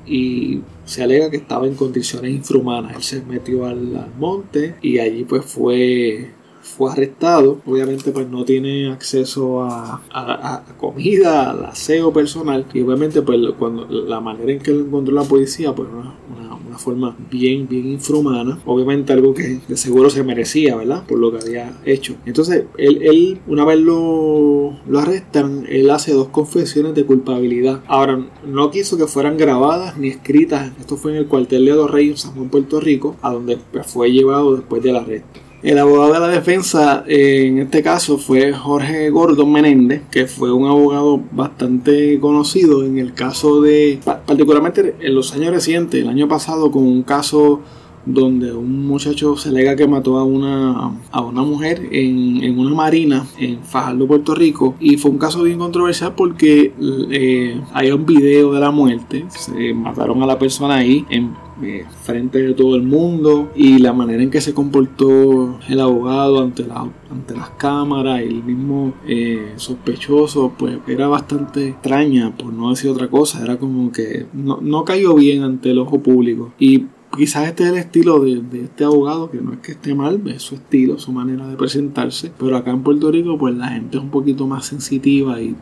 y 0.07 0.61
se 0.87 1.03
alega 1.03 1.31
que 1.31 1.37
estaba 1.37 1.67
en 1.67 1.75
condiciones 1.75 2.33
infrahumanas. 2.33 2.97
Él 2.97 3.03
se 3.03 3.21
metió 3.21 3.67
al, 3.67 3.95
al 3.97 4.11
monte 4.19 4.77
y 4.81 4.99
allí 4.99 5.25
pues 5.25 5.45
fue 5.45 6.31
fue 6.69 6.93
arrestado. 6.93 7.61
Obviamente 7.67 8.11
pues 8.13 8.29
no 8.29 8.45
tiene 8.45 8.91
acceso 8.91 9.63
a, 9.63 10.03
a, 10.13 10.65
comida, 10.79 11.51
al 11.51 11.67
aseo 11.67 12.13
personal. 12.13 12.67
Y 12.75 12.81
obviamente 12.81 13.23
pues 13.23 13.41
cuando 13.59 13.87
la 13.87 14.21
manera 14.21 14.53
en 14.53 14.61
que 14.61 14.73
lo 14.73 14.81
encontró 14.81 15.15
la 15.15 15.25
policía 15.25 15.75
pues 15.75 15.89
una, 15.89 16.15
una, 16.37 16.79
forma 16.79 17.17
bien, 17.29 17.67
bien 17.67 17.89
infrahumana. 17.89 18.61
Obviamente 18.65 19.13
algo 19.13 19.35
que 19.35 19.61
de 19.67 19.77
seguro 19.77 20.11
se 20.11 20.23
merecía, 20.23 20.77
¿verdad? 20.77 21.05
Por 21.09 21.19
lo 21.19 21.33
que 21.33 21.39
había 21.39 21.77
hecho. 21.85 22.15
Entonces 22.25 22.67
él, 22.77 23.03
él 23.03 23.41
una 23.49 23.65
vez 23.65 23.81
lo, 23.81 24.77
lo 24.87 24.99
arrestan, 25.01 25.67
él 25.69 25.91
hace 25.91 26.13
dos 26.13 26.29
confesiones 26.29 26.95
de 26.95 27.05
culpabilidad. 27.05 27.83
Ahora 27.89 28.25
no 28.47 28.71
quiso 28.71 28.97
que 28.97 29.09
fueran 29.09 29.37
grabadas 29.37 29.99
ni 29.99 30.07
escritas. 30.07 30.71
Esto 30.79 30.97
fue 30.97 31.13
en 31.13 31.19
el 31.19 31.27
cuartel 31.27 31.65
de 31.65 31.73
Dos 31.73 31.91
Reyes, 31.91 32.21
San 32.21 32.35
Juan, 32.35 32.49
Puerto 32.49 32.79
Rico, 32.79 33.17
a 33.23 33.33
donde 33.33 33.59
pues, 33.73 33.87
fue 33.87 34.13
llevado 34.13 34.55
después 34.55 34.81
del 34.81 34.97
arresto. 34.97 35.48
El 35.61 35.77
abogado 35.79 36.13
de 36.13 36.21
la 36.21 36.29
defensa 36.29 37.03
en 37.09 37.59
este 37.59 37.83
caso 37.83 38.17
fue 38.17 38.53
Jorge 38.53 39.11
Gordon 39.11 39.51
Menéndez, 39.51 40.03
que 40.09 40.29
fue 40.29 40.53
un 40.53 40.69
abogado 40.69 41.21
bastante 41.33 42.21
conocido 42.21 42.85
en 42.85 42.99
el 42.99 43.13
caso 43.13 43.61
de, 43.61 43.99
particularmente 44.05 44.95
en 45.01 45.15
los 45.17 45.33
años 45.33 45.53
recientes, 45.53 46.01
el 46.01 46.09
año 46.09 46.29
pasado 46.29 46.71
con 46.71 46.85
un 46.85 47.03
caso 47.03 47.61
donde 48.09 48.53
un 48.53 48.87
muchacho 48.87 49.37
se 49.37 49.51
alega 49.51 49.77
que 49.77 49.87
mató 49.87 50.19
a 50.19 50.25
una, 50.25 50.99
a 51.11 51.21
una 51.21 51.43
mujer 51.43 51.89
en, 51.93 52.43
en, 52.43 52.59
una 52.59 52.75
marina 52.75 53.27
en 53.39 53.63
Fajardo, 53.63 54.07
Puerto 54.07 54.35
Rico. 54.35 54.75
Y 54.81 54.97
fue 54.97 55.11
un 55.11 55.19
caso 55.19 55.43
bien 55.43 55.59
controversial 55.59 56.15
porque 56.17 56.73
eh, 57.11 57.61
hay 57.73 57.91
un 57.91 58.07
video 58.07 58.53
de 58.53 58.61
la 58.61 58.71
muerte. 58.71 59.27
Se 59.29 59.75
mataron 59.75 60.23
a 60.23 60.27
la 60.27 60.39
persona 60.39 60.77
ahí 60.77 61.05
en 61.11 61.33
eh, 61.61 61.85
frente 62.03 62.41
de 62.41 62.55
todo 62.55 62.77
el 62.77 62.85
mundo 62.85 63.51
y 63.57 63.79
la 63.79 63.93
manera 63.93 64.23
en 64.23 64.31
que 64.31 64.41
se 64.41 64.55
comportó 64.55 65.59
el 65.69 65.81
abogado 65.81 66.41
ante, 66.41 66.65
la, 66.65 66.89
ante 67.11 67.35
las 67.35 67.51
cámaras 67.51 68.21
el 68.21 68.45
mismo 68.45 68.95
eh, 69.09 69.55
sospechoso 69.57 70.53
pues 70.57 70.79
era 70.87 71.09
bastante 71.09 71.71
extraña 71.71 72.33
por 72.37 72.53
no 72.53 72.71
decir 72.71 72.93
otra 72.93 73.09
cosa 73.09 73.43
era 73.43 73.59
como 73.59 73.91
que 73.91 74.27
no, 74.33 74.61
no 74.63 74.85
cayó 74.85 75.17
bien 75.17 75.43
ante 75.43 75.73
el 75.73 75.81
ojo 75.81 75.99
público 75.99 76.53
y 76.61 76.85
quizás 77.19 77.49
este 77.49 77.65
es 77.65 77.71
el 77.71 77.77
estilo 77.77 78.21
de, 78.21 78.43
este 78.63 78.85
abogado, 78.85 79.31
que 79.31 79.39
no 79.39 79.53
es 79.53 79.59
que 79.59 79.73
esté 79.73 79.95
mal, 79.95 80.23
es 80.29 80.43
su 80.43 80.55
estilo, 80.55 80.99
su 80.99 81.13
manera 81.13 81.47
de 81.49 81.57
presentarse, 81.57 82.33
pero 82.39 82.57
acá 82.57 82.71
en 82.71 82.83
Puerto 82.83 83.11
Rico 83.11 83.37
pues 83.37 83.55
la 83.57 83.69
gente 83.69 83.99
es 83.99 84.03
un 84.03 84.11
poquito 84.11 84.47
más 84.47 84.67
sensitiva 84.67 85.41
y 85.41 85.57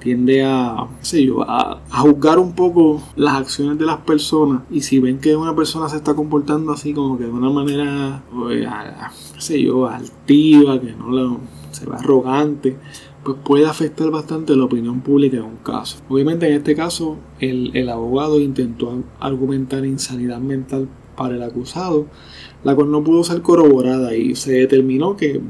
tiende 0.00 0.44
a, 0.44 0.86
yo, 1.12 1.42
a, 1.42 1.80
juzgar 1.90 2.38
un 2.38 2.54
poco 2.54 3.02
las 3.16 3.34
acciones 3.34 3.78
de 3.78 3.84
las 3.86 3.98
personas. 3.98 4.62
Y 4.70 4.80
si 4.80 4.98
ven 5.00 5.18
que 5.18 5.34
una 5.36 5.54
persona 5.54 5.88
se 5.88 5.96
está 5.96 6.14
comportando 6.14 6.72
así 6.72 6.92
como 6.92 7.18
que 7.18 7.24
de 7.24 7.30
una 7.30 7.50
manera, 7.50 8.22
pues, 8.32 8.66
sé 9.38 9.62
yo, 9.62 9.86
altiva, 9.86 10.80
que 10.80 10.92
no 10.92 11.40
se 11.72 11.86
ve 11.86 11.96
arrogante, 11.96 12.76
pues 13.26 13.38
puede 13.42 13.66
afectar 13.66 14.08
bastante 14.08 14.54
la 14.54 14.66
opinión 14.66 15.00
pública 15.00 15.38
en 15.38 15.42
un 15.42 15.56
caso. 15.56 15.98
Obviamente 16.08 16.46
en 16.46 16.52
este 16.52 16.76
caso 16.76 17.16
el, 17.40 17.76
el 17.76 17.88
abogado 17.88 18.38
intentó 18.38 19.02
argumentar 19.18 19.84
insanidad 19.84 20.38
mental 20.38 20.88
para 21.16 21.34
el 21.34 21.42
acusado, 21.42 22.06
la 22.62 22.76
cual 22.76 22.92
no 22.92 23.02
pudo 23.02 23.24
ser 23.24 23.42
corroborada 23.42 24.14
y 24.14 24.36
se 24.36 24.52
determinó 24.52 25.16
que 25.16 25.40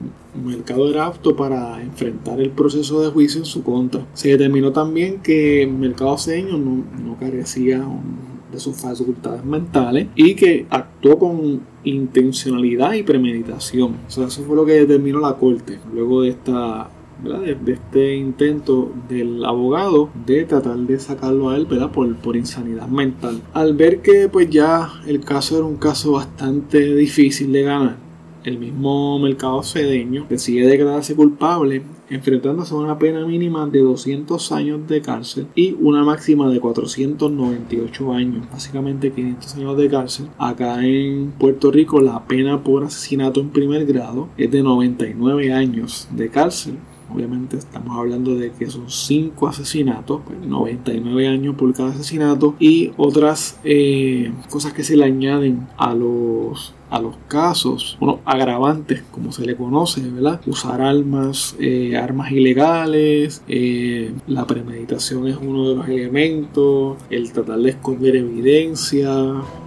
Mercado 0.42 0.88
era 0.88 1.04
apto 1.04 1.37
para 1.37 1.83
enfrentar 1.83 2.40
el 2.40 2.49
proceso 2.49 3.02
de 3.02 3.11
juicio 3.11 3.40
en 3.40 3.47
su 3.47 3.62
contra. 3.62 4.06
Se 4.14 4.30
determinó 4.30 4.73
también 4.73 5.21
que 5.21 5.71
Mercado 5.71 6.16
Seño 6.16 6.56
no, 6.56 6.83
no 7.04 7.18
carecía 7.21 7.87
de 8.52 8.59
sus 8.59 8.76
facultades 8.76 9.45
mentales 9.45 10.06
y 10.14 10.35
que 10.35 10.66
actuó 10.71 11.18
con 11.18 11.61
intencionalidad 11.85 12.95
y 12.95 13.02
premeditación. 13.02 13.97
O 14.09 14.11
sea, 14.11 14.28
eso 14.28 14.42
fue 14.45 14.56
lo 14.56 14.64
que 14.64 14.73
determinó 14.73 15.21
la 15.21 15.35
corte 15.35 15.78
luego 15.92 16.23
de 16.23 16.30
esta 16.30 16.90
de, 17.23 17.73
este 17.73 18.16
intento 18.16 18.92
del 19.08 19.44
abogado 19.44 20.11
de 20.26 20.44
tratar 20.44 20.76
de 20.78 20.99
sacarlo 20.99 21.50
a 21.50 21.56
él. 21.56 21.66
Por, 21.66 22.16
por 22.16 22.37
insanidad 22.37 22.88
mental. 22.88 23.42
Al 23.52 23.75
ver 23.75 24.00
que 24.00 24.28
pues 24.28 24.49
ya 24.50 24.90
el 25.06 25.20
caso 25.20 25.56
era 25.56 25.64
un 25.64 25.76
caso 25.76 26.12
bastante 26.12 26.94
difícil 26.94 27.52
de 27.52 27.62
ganar, 27.62 27.96
el 28.46 28.58
mismo 28.58 29.18
mercado 29.18 29.62
cedeño 29.64 30.26
decide 30.30 30.68
declararse 30.68 31.16
culpable 31.16 31.82
enfrentándose 32.08 32.73
a 32.75 32.78
una 32.78 32.96
pena 32.96 33.26
mínima 33.26 33.66
de 33.66 33.80
200 33.80 34.52
años 34.52 34.87
de 34.87 35.02
cárcel 35.02 35.49
y 35.56 35.76
una 35.80 36.04
máxima 36.04 36.49
de 36.49 36.61
498 36.61 38.12
años, 38.12 38.46
básicamente 38.50 39.11
500 39.11 39.56
años 39.56 39.76
de 39.76 39.90
cárcel. 39.90 40.28
Acá 40.38 40.85
en 40.85 41.32
Puerto 41.32 41.73
Rico 41.73 42.00
la 42.00 42.25
pena 42.25 42.62
por 42.62 42.85
asesinato 42.85 43.40
en 43.40 43.50
primer 43.50 43.85
grado 43.85 44.28
es 44.37 44.49
de 44.50 44.62
99 44.62 45.52
años 45.52 46.06
de 46.12 46.28
cárcel. 46.28 46.75
Obviamente 47.13 47.57
estamos 47.57 47.97
hablando 47.97 48.35
de 48.35 48.53
que 48.53 48.71
son 48.71 48.91
5 48.91 49.49
asesinatos, 49.49 50.21
99 50.47 51.13
pues, 51.13 51.29
años 51.29 51.55
por 51.55 51.73
cada 51.75 51.91
asesinato 51.91 52.55
y 52.59 52.93
otras 52.97 53.59
eh, 53.65 54.33
cosas 54.51 54.73
que 54.73 54.85
se 54.85 54.97
le 54.97 55.05
añaden 55.05 55.67
a 55.77 55.95
los 55.95 56.75
a 56.91 57.01
los 57.01 57.17
casos, 57.29 57.97
bueno, 57.99 58.21
agravantes, 58.25 59.03
como 59.11 59.33
se 59.33 59.45
le 59.45 59.57
conoce, 59.57 60.01
¿verdad? 60.09 60.41
Usar 60.47 60.81
armas, 60.81 61.57
eh, 61.59 61.97
armas 61.97 62.31
ilegales, 62.31 63.43
eh, 63.49 64.13
la 64.29 64.47
premeditación 64.47 65.27
es 65.27 65.37
uno 65.37 65.71
de 65.71 65.77
los 65.77 65.89
elementos, 65.89 66.97
el 67.11 67.33
tratar 67.33 67.59
de 67.59 67.71
esconder 67.71 68.17
evidencia, 68.17 69.11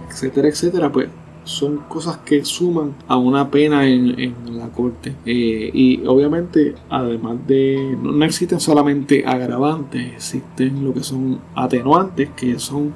etcétera, 0.08 0.48
etcétera, 0.48 0.90
pues 0.90 1.08
son 1.50 1.78
cosas 1.88 2.18
que 2.18 2.44
suman 2.44 2.94
a 3.08 3.16
una 3.16 3.50
pena 3.50 3.84
en, 3.84 4.34
la 4.56 4.68
corte. 4.68 5.14
Eh, 5.26 5.70
y 5.74 6.06
obviamente, 6.06 6.76
además 6.88 7.38
de, 7.46 7.96
no, 8.00 8.24
existen 8.24 8.60
solamente 8.60 9.24
agravantes, 9.26 10.12
existen 10.12 10.84
lo 10.84 10.94
que 10.94 11.02
son 11.02 11.40
atenuantes, 11.56 12.30
que 12.36 12.58
son 12.60 12.92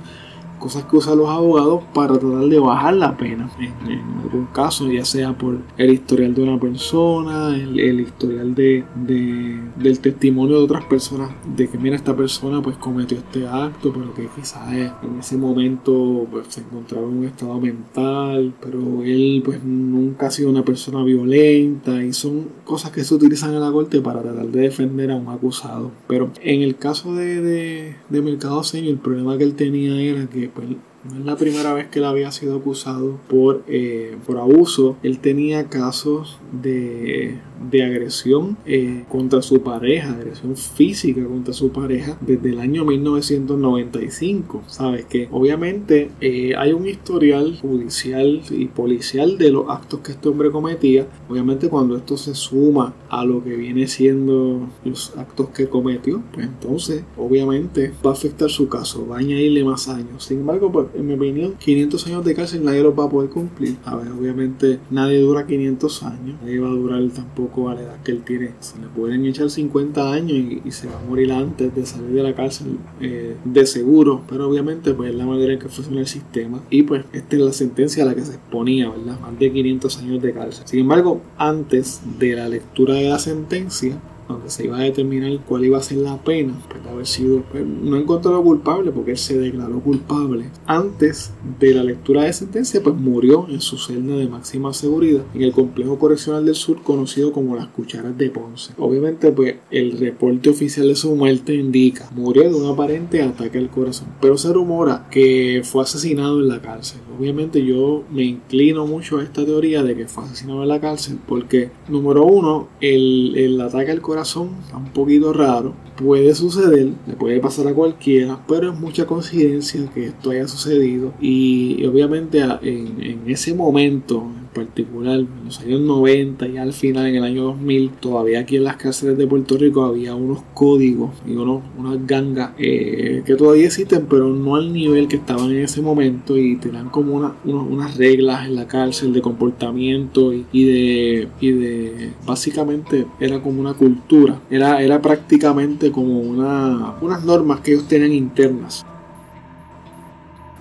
cosas 0.64 0.84
que 0.84 0.96
usan 0.96 1.18
los 1.18 1.28
abogados 1.28 1.82
para 1.92 2.18
tratar 2.18 2.46
de 2.46 2.58
bajar 2.58 2.94
la 2.94 3.14
pena 3.18 3.50
en, 3.58 4.00
algún 4.22 4.46
caso, 4.46 4.90
ya 4.90 5.04
sea 5.04 5.36
por 5.36 5.58
el 5.76 5.90
historial 5.90 6.34
de 6.34 6.42
una 6.42 6.58
persona, 6.58 7.54
el, 7.54 8.00
historial 8.00 8.54
de, 8.54 8.82
del 8.96 10.00
testimonio 10.00 10.56
de 10.56 10.64
otras 10.64 10.86
personas, 10.86 11.32
de 11.54 11.68
que 11.68 11.76
mira 11.76 11.96
esta 11.96 12.16
persona 12.16 12.62
pues 12.62 12.78
cometió 12.78 13.18
este 13.18 13.46
acto, 13.46 13.92
pero 13.92 14.14
que 14.14 14.26
quizás 14.34 14.72
en 14.72 15.18
ese 15.20 15.36
momento 15.36 16.26
pues, 16.30 16.46
se 16.48 16.62
encontraba 16.62 17.08
en 17.08 17.18
un 17.18 17.24
estado 17.26 17.60
mental, 17.60 18.54
pero 18.62 19.02
él 19.04 19.42
pues 19.44 19.62
nunca 19.62 20.28
ha 20.28 20.30
sido 20.30 20.48
una 20.48 20.64
persona 20.64 21.04
violenta 21.04 22.02
y 22.02 22.14
son 22.14 22.48
cosas 22.64 22.90
que 22.90 23.04
se 23.04 23.14
utilizan 23.14 23.52
en 23.52 23.60
la 23.60 23.70
corte 23.70 24.00
para 24.00 24.22
tratar 24.22 24.46
de 24.46 24.62
defender 24.62 25.10
a 25.10 25.16
un 25.16 25.28
acusado. 25.28 25.90
Pero 26.08 26.30
en 26.40 26.62
el 26.62 26.76
caso 26.76 27.14
de, 27.14 27.42
de, 27.42 27.96
de 28.08 28.22
Mercado 28.22 28.64
Señor, 28.64 28.92
el 28.92 28.98
problema 28.98 29.36
que 29.36 29.44
él 29.44 29.54
tenía 29.54 30.00
era 30.00 30.26
que 30.26 30.53
pues 30.54 30.68
no 31.04 31.18
es 31.18 31.24
la 31.26 31.36
primera 31.36 31.74
vez 31.74 31.88
que 31.88 31.98
él 31.98 32.06
había 32.06 32.32
sido 32.32 32.56
acusado 32.56 33.18
por, 33.28 33.62
eh, 33.68 34.16
por 34.26 34.38
abuso. 34.38 34.96
Él 35.02 35.18
tenía 35.18 35.68
casos 35.68 36.38
de, 36.50 37.38
agresión 37.72 38.56
eh, 38.66 39.04
contra 39.08 39.42
su 39.42 39.62
pareja, 39.62 40.12
agresión 40.12 40.56
física 40.56 41.24
contra 41.24 41.52
su 41.52 41.70
pareja 41.72 42.16
desde 42.20 42.50
el 42.50 42.60
año 42.60 42.84
1995. 42.84 44.62
Sabes 44.66 45.04
que 45.06 45.28
obviamente 45.32 46.10
eh, 46.20 46.54
hay 46.56 46.72
un 46.72 46.86
historial 46.86 47.58
judicial 47.60 48.42
y 48.50 48.66
policial 48.66 49.38
de 49.38 49.50
los 49.50 49.68
actos 49.68 50.00
que 50.00 50.12
este 50.12 50.28
hombre 50.28 50.50
cometía. 50.50 51.06
Obviamente 51.28 51.68
cuando 51.68 51.96
esto 51.96 52.16
se 52.16 52.34
suma 52.34 52.94
a 53.08 53.24
lo 53.24 53.42
que 53.42 53.56
viene 53.56 53.88
siendo 53.88 54.68
los 54.84 55.16
actos 55.16 55.48
que 55.50 55.68
cometió, 55.68 56.22
pues 56.32 56.46
entonces 56.46 57.02
obviamente 57.16 57.92
va 58.04 58.10
a 58.10 58.14
afectar 58.14 58.50
su 58.50 58.68
caso, 58.68 59.06
va 59.06 59.16
a 59.16 59.20
añadirle 59.20 59.64
más 59.64 59.88
años. 59.88 60.24
Sin 60.24 60.40
embargo, 60.40 60.70
pues 60.70 60.86
en 60.94 61.06
mi 61.06 61.14
opinión, 61.14 61.54
500 61.58 62.06
años 62.06 62.24
de 62.24 62.34
cárcel 62.34 62.64
nadie 62.64 62.82
los 62.82 62.98
va 62.98 63.04
a 63.04 63.08
poder 63.08 63.30
cumplir. 63.30 63.76
A 63.84 63.96
ver, 63.96 64.10
obviamente 64.12 64.78
nadie 64.90 65.18
dura 65.20 65.46
500 65.46 66.02
años, 66.04 66.36
nadie 66.42 66.58
va 66.60 66.68
a 66.68 66.72
durar 66.72 67.02
tampoco 67.10 67.68
a 67.68 67.74
la 67.74 67.82
edad 67.82 68.02
que 68.02 68.12
él 68.12 68.22
tiene. 68.22 68.52
Se 68.60 68.78
le 68.78 68.86
pueden 68.88 69.24
echar 69.26 69.50
50 69.50 70.12
años 70.12 70.32
y, 70.32 70.70
se 70.74 70.88
va 70.88 70.98
a 70.98 71.08
morir 71.08 71.30
antes 71.30 71.72
de 71.72 71.86
salir 71.86 72.10
de 72.10 72.22
la 72.22 72.34
cárcel 72.34 72.78
eh, 73.00 73.36
de 73.44 73.66
seguro, 73.66 74.22
pero 74.28 74.48
obviamente 74.48 74.92
pues 74.92 75.10
es 75.10 75.16
la 75.16 75.24
manera 75.24 75.52
en 75.52 75.58
que 75.60 75.68
funciona 75.68 76.00
el 76.00 76.08
sistema 76.08 76.60
y 76.68 76.82
pues 76.82 77.04
esta 77.12 77.36
es 77.36 77.42
la 77.42 77.52
sentencia 77.52 78.02
a 78.02 78.06
la 78.06 78.14
que 78.14 78.22
se 78.22 78.34
exponía, 78.34 78.90
¿verdad? 78.90 79.20
Más 79.20 79.38
de 79.38 79.52
500 79.52 79.98
años 79.98 80.22
de 80.22 80.32
cárcel. 80.32 80.66
Sin 80.66 80.80
embargo, 80.80 81.20
antes 81.38 82.00
de 82.18 82.34
la 82.34 82.48
lectura 82.48 82.94
de 82.94 83.08
la 83.08 83.18
sentencia, 83.20 84.00
donde 84.28 84.50
se 84.50 84.64
iba 84.64 84.78
a 84.78 84.82
determinar 84.82 85.38
cuál 85.46 85.64
iba 85.64 85.78
a 85.78 85.82
ser 85.82 85.98
la 85.98 86.22
pena, 86.22 86.54
pues 86.68 86.84
haber 86.86 87.06
sido, 87.06 87.42
pues, 87.50 87.64
no 87.66 87.96
encontrado 87.96 88.42
culpable 88.42 88.90
porque 88.90 89.12
él 89.12 89.18
se 89.18 89.38
declaró 89.38 89.80
culpable. 89.80 90.46
Antes 90.66 91.32
de 91.60 91.74
la 91.74 91.84
lectura 91.84 92.24
de 92.24 92.32
sentencia, 92.32 92.82
pues 92.82 92.96
murió 92.96 93.46
en 93.48 93.60
su 93.60 93.78
celda 93.78 94.16
de 94.16 94.28
máxima 94.28 94.72
seguridad 94.72 95.24
en 95.34 95.42
el 95.42 95.52
complejo 95.52 95.98
correccional 95.98 96.44
del 96.44 96.54
sur 96.54 96.82
conocido 96.82 97.32
como 97.32 97.56
las 97.56 97.68
cucharas 97.68 98.16
de 98.16 98.30
Ponce. 98.30 98.72
Obviamente, 98.78 99.32
pues 99.32 99.56
el 99.70 99.98
reporte 99.98 100.50
oficial 100.50 100.88
de 100.88 100.94
su 100.94 101.14
muerte 101.14 101.54
indica 101.54 102.08
murió 102.14 102.42
de 102.42 102.54
un 102.54 102.72
aparente 102.72 103.22
ataque 103.22 103.58
al 103.58 103.70
corazón, 103.70 104.08
pero 104.20 104.38
se 104.38 104.52
rumora 104.52 105.06
que 105.10 105.62
fue 105.64 105.82
asesinado 105.82 106.40
en 106.40 106.48
la 106.48 106.60
cárcel. 106.60 107.00
Obviamente 107.18 107.64
yo 107.64 108.04
me 108.10 108.24
inclino 108.24 108.86
mucho 108.86 109.18
a 109.18 109.22
esta 109.22 109.44
teoría 109.44 109.82
de 109.82 109.94
que 109.94 110.06
fue 110.06 110.24
asesinado 110.24 110.62
en 110.62 110.68
la 110.68 110.80
cárcel 110.80 111.18
porque, 111.26 111.70
número 111.88 112.24
uno, 112.24 112.68
el, 112.80 113.34
el 113.36 113.60
ataque 113.60 113.90
al 113.90 114.00
corazón 114.00 114.13
corazón, 114.14 114.50
un 114.72 114.92
poquito 114.92 115.32
raro, 115.32 115.74
puede 115.96 116.32
suceder, 116.36 116.92
le 117.04 117.14
puede 117.14 117.40
pasar 117.40 117.66
a 117.66 117.74
cualquiera, 117.74 118.38
pero 118.46 118.72
es 118.72 118.78
mucha 118.78 119.06
coincidencia 119.06 119.90
que 119.92 120.06
esto 120.06 120.30
haya 120.30 120.46
sucedido 120.46 121.12
y, 121.20 121.84
obviamente 121.84 122.38
en, 122.40 123.02
en, 123.02 123.22
ese 123.26 123.54
momento 123.54 124.22
en 124.22 124.43
particular, 124.54 125.18
en 125.18 125.28
los 125.44 125.60
años 125.60 125.80
90 125.80 126.46
y 126.48 126.56
al 126.56 126.72
final 126.72 127.06
en 127.06 127.16
el 127.16 127.24
año 127.24 127.44
2000, 127.44 127.90
todavía 128.00 128.40
aquí 128.40 128.56
en 128.56 128.64
las 128.64 128.76
cárceles 128.76 129.18
de 129.18 129.26
Puerto 129.26 129.58
Rico 129.58 129.84
había 129.84 130.14
unos 130.14 130.42
códigos 130.54 131.10
y 131.26 131.32
unos, 131.32 131.62
unas 131.76 132.06
gangas 132.06 132.52
eh, 132.58 133.22
que 133.26 133.34
todavía 133.34 133.66
existen, 133.66 134.06
pero 134.08 134.30
no 134.30 134.56
al 134.56 134.72
nivel 134.72 135.08
que 135.08 135.16
estaban 135.16 135.50
en 135.50 135.58
ese 135.58 135.82
momento 135.82 136.36
y 136.38 136.56
tenían 136.56 136.88
como 136.88 137.14
una, 137.14 137.34
unas 137.44 137.96
reglas 137.96 138.46
en 138.46 138.54
la 138.54 138.66
cárcel 138.66 139.12
de 139.12 139.20
comportamiento 139.20 140.32
y, 140.32 140.46
y, 140.52 140.64
de, 140.64 141.28
y 141.40 141.50
de 141.50 142.10
básicamente 142.26 143.06
era 143.20 143.42
como 143.42 143.60
una 143.60 143.74
cultura, 143.74 144.40
era, 144.50 144.80
era 144.82 145.02
prácticamente 145.02 145.90
como 145.90 146.20
una, 146.20 146.94
unas 147.00 147.24
normas 147.24 147.60
que 147.60 147.72
ellos 147.72 147.88
tienen 147.88 148.12
internas. 148.12 148.84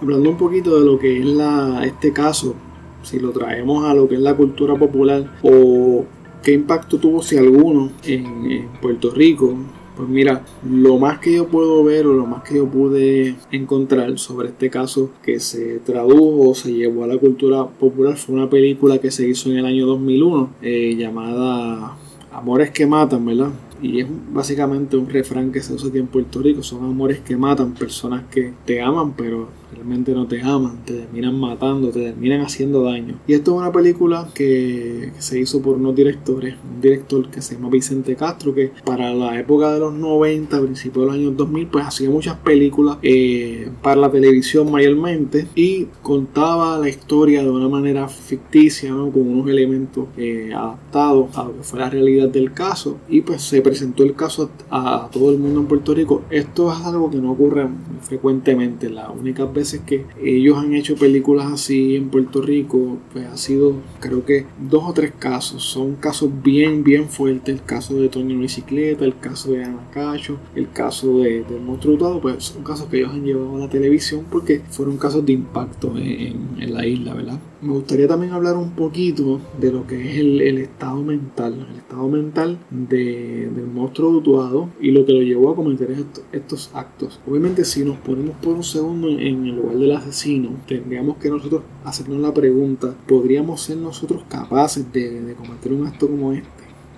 Hablando 0.01 0.31
un 0.31 0.37
poquito 0.37 0.77
de 0.77 0.85
lo 0.85 0.99
que 0.99 1.19
es 1.19 1.25
la, 1.25 1.85
este 1.85 2.11
caso, 2.11 2.55
si 3.03 3.19
lo 3.19 3.31
traemos 3.31 3.85
a 3.85 3.93
lo 3.93 4.07
que 4.07 4.15
es 4.15 4.21
la 4.21 4.35
cultura 4.35 4.75
popular 4.75 5.29
o 5.43 6.05
qué 6.41 6.53
impacto 6.53 6.97
tuvo 6.97 7.21
si 7.21 7.37
alguno 7.37 7.91
en, 8.03 8.67
Puerto 8.81 9.11
Rico, 9.11 9.55
pues 9.95 10.09
mira, 10.09 10.43
lo 10.67 10.97
más 10.97 11.19
que 11.19 11.35
yo 11.35 11.47
puedo 11.47 11.83
ver 11.83 12.07
o 12.07 12.13
lo 12.13 12.25
más 12.25 12.43
que 12.43 12.55
yo 12.55 12.67
pude 12.67 13.35
encontrar 13.51 14.17
sobre 14.17 14.49
este 14.49 14.69
caso 14.69 15.11
que 15.21 15.39
se 15.39 15.79
tradujo 15.79 16.49
o 16.49 16.55
se 16.55 16.73
llevó 16.73 17.03
a 17.03 17.07
la 17.07 17.17
cultura 17.17 17.65
popular 17.67 18.17
fue 18.17 18.35
una 18.35 18.49
película 18.49 18.97
que 18.97 19.11
se 19.11 19.27
hizo 19.27 19.51
en 19.51 19.57
el 19.57 19.65
año 19.65 19.85
2001 19.85 20.49
eh, 20.61 20.95
llamada 20.97 21.95
Amores 22.31 22.71
que 22.71 22.87
Matan, 22.87 23.23
¿verdad? 23.25 23.51
y 23.83 23.99
es 23.99 24.07
básicamente 24.31 24.95
un 24.95 25.09
refrán 25.09 25.51
que 25.51 25.61
se 25.61 25.73
usa 25.73 25.89
aquí 25.89 25.97
en 25.99 26.07
Puerto 26.07 26.41
Rico, 26.41 26.63
son 26.63 26.85
amores 26.85 27.19
que 27.19 27.35
matan, 27.35 27.73
personas 27.73 28.23
que 28.31 28.53
te 28.65 28.81
aman 28.81 29.11
pero 29.11 29.49
realmente 29.73 30.13
no 30.13 30.27
te 30.27 30.41
aman, 30.41 30.83
te 30.85 30.93
terminan 30.93 31.39
matando, 31.39 31.89
te 31.89 32.01
terminan 32.01 32.41
haciendo 32.41 32.83
daño. 32.83 33.19
Y 33.27 33.33
esto 33.33 33.51
es 33.51 33.57
una 33.57 33.71
película 33.71 34.29
que, 34.33 35.11
se 35.19 35.39
hizo 35.39 35.61
por 35.61 35.75
unos 35.75 35.95
directores, 35.95 36.55
un 36.63 36.81
director 36.81 37.29
que 37.29 37.41
se 37.41 37.55
llama 37.55 37.69
Vicente 37.69 38.15
Castro, 38.15 38.53
que 38.53 38.71
para 38.83 39.13
la 39.13 39.39
época 39.39 39.73
de 39.73 39.79
los 39.79 39.93
90, 39.93 40.61
principios 40.61 41.05
de 41.05 41.05
los 41.05 41.15
años 41.15 41.37
2000, 41.37 41.67
pues 41.67 41.85
hacía 41.85 42.09
muchas 42.09 42.37
películas 42.37 42.97
eh, 43.01 43.69
para 43.81 44.01
la 44.01 44.11
televisión 44.11 44.71
mayormente 44.71 45.47
y 45.55 45.87
contaba 46.01 46.77
la 46.77 46.89
historia 46.89 47.43
de 47.43 47.49
una 47.49 47.69
manera 47.69 48.07
ficticia, 48.07 48.91
¿no? 48.91 49.11
con 49.11 49.27
unos 49.27 49.49
elementos 49.49 50.07
eh, 50.17 50.51
adaptados 50.53 51.37
a 51.37 51.45
lo 51.45 51.57
que 51.57 51.63
fue 51.63 51.79
la 51.79 51.89
realidad 51.89 52.29
del 52.29 52.53
caso 52.53 52.97
y 53.09 53.21
pues 53.21 53.41
se 53.41 53.61
presentó 53.61 54.03
el 54.03 54.15
caso 54.15 54.49
a, 54.69 55.05
a 55.05 55.09
todo 55.09 55.31
el 55.31 55.39
mundo 55.39 55.61
en 55.61 55.67
Puerto 55.67 55.93
Rico. 55.93 56.23
Esto 56.29 56.71
es 56.71 56.79
algo 56.79 57.09
que 57.09 57.17
no 57.17 57.31
ocurre 57.31 57.67
frecuentemente, 58.01 58.89
la 58.89 59.09
única 59.09 59.45
vez 59.45 59.62
que 59.85 60.05
ellos 60.21 60.57
han 60.57 60.73
hecho 60.73 60.95
películas 60.95 61.51
así 61.51 61.95
en 61.95 62.09
Puerto 62.09 62.41
Rico, 62.41 62.97
pues 63.11 63.25
ha 63.27 63.37
sido 63.37 63.75
creo 63.99 64.25
que 64.25 64.45
dos 64.59 64.83
o 64.85 64.93
tres 64.93 65.13
casos. 65.17 65.63
Son 65.63 65.95
casos 65.95 66.29
bien, 66.43 66.83
bien 66.83 67.09
fuertes. 67.09 67.55
El 67.55 67.63
caso 67.63 67.95
de 67.95 68.09
Tony 68.09 68.35
Bicicleta, 68.35 69.05
el 69.05 69.17
caso 69.17 69.51
de 69.51 69.63
Ana 69.63 69.89
Cacho, 69.91 70.37
el 70.55 70.69
caso 70.71 71.19
de, 71.19 71.43
del 71.43 71.61
monstruo 71.61 71.97
todo, 71.97 72.21
pues 72.21 72.43
son 72.43 72.63
casos 72.63 72.87
que 72.87 72.97
ellos 72.97 73.11
han 73.11 73.23
llevado 73.23 73.55
a 73.55 73.59
la 73.59 73.69
televisión 73.69 74.25
porque 74.29 74.61
fueron 74.69 74.97
casos 74.97 75.25
de 75.25 75.33
impacto 75.33 75.93
en, 75.97 76.49
en 76.59 76.73
la 76.73 76.85
isla, 76.85 77.13
¿verdad? 77.13 77.39
Me 77.63 77.71
gustaría 77.71 78.09
también 78.09 78.33
hablar 78.33 78.57
un 78.57 78.71
poquito 78.71 79.39
de 79.57 79.71
lo 79.71 79.87
que 79.87 79.95
es 80.01 80.17
el, 80.17 80.57
estado 80.57 81.01
mental, 81.01 81.65
el 81.71 81.77
estado 81.77 82.09
mental 82.09 82.59
de, 82.69 83.49
del 83.55 83.67
monstruo 83.67 84.11
dutuado 84.11 84.67
y 84.81 84.91
lo 84.91 85.05
que 85.05 85.13
lo 85.13 85.21
llevó 85.21 85.49
a 85.49 85.55
cometer 85.55 85.95
estos, 86.33 86.71
actos. 86.73 87.21
Obviamente 87.25 87.63
si 87.63 87.85
nos 87.85 87.95
ponemos 87.99 88.35
por 88.41 88.55
un 88.55 88.65
segundo 88.65 89.07
en, 89.07 89.45
el 89.45 89.55
lugar 89.55 89.77
del 89.77 89.93
asesino, 89.93 90.49
tendríamos 90.67 91.15
que 91.17 91.29
nosotros 91.29 91.61
hacernos 91.85 92.19
la 92.19 92.33
pregunta, 92.33 92.93
¿podríamos 93.07 93.61
ser 93.61 93.77
nosotros 93.77 94.23
capaces 94.27 94.91
de, 94.91 95.33
cometer 95.37 95.71
un 95.71 95.87
acto 95.87 96.07
como 96.09 96.33
este? 96.33 96.49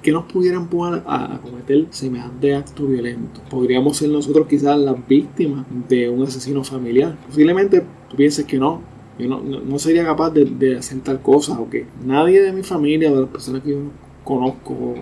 que 0.01 0.11
nos 0.11 0.25
pudieran 0.25 0.61
empujar 0.61 1.03
a, 1.07 1.39
cometer 1.43 1.87
semejante 1.89 2.55
acto 2.55 2.85
violento. 2.85 3.41
Podríamos 3.49 3.97
ser 3.97 4.09
nosotros 4.09 4.47
quizás 4.47 4.77
las 4.79 4.95
víctimas 5.07 5.65
de 5.89 6.09
un 6.09 6.21
asesino 6.23 6.63
familiar. 6.63 7.17
Posiblemente 7.27 7.83
tú 8.07 8.15
pienses 8.15 8.45
que 8.45 8.59
no, 8.59 8.81
yo 9.17 9.27
no, 9.27 9.79
sería 9.79 10.03
capaz 10.03 10.31
de, 10.31 10.77
hacer 10.77 10.99
tal 10.99 11.21
cosa 11.21 11.59
o 11.59 11.69
que 11.69 11.85
nadie 12.03 12.41
de 12.41 12.51
mi 12.51 12.63
familia 12.63 13.11
o 13.11 13.15
de 13.15 13.21
las 13.21 13.29
personas 13.29 13.63
que 13.63 13.71
yo 13.71 13.79
conozco 14.23 14.73
o, 14.73 14.95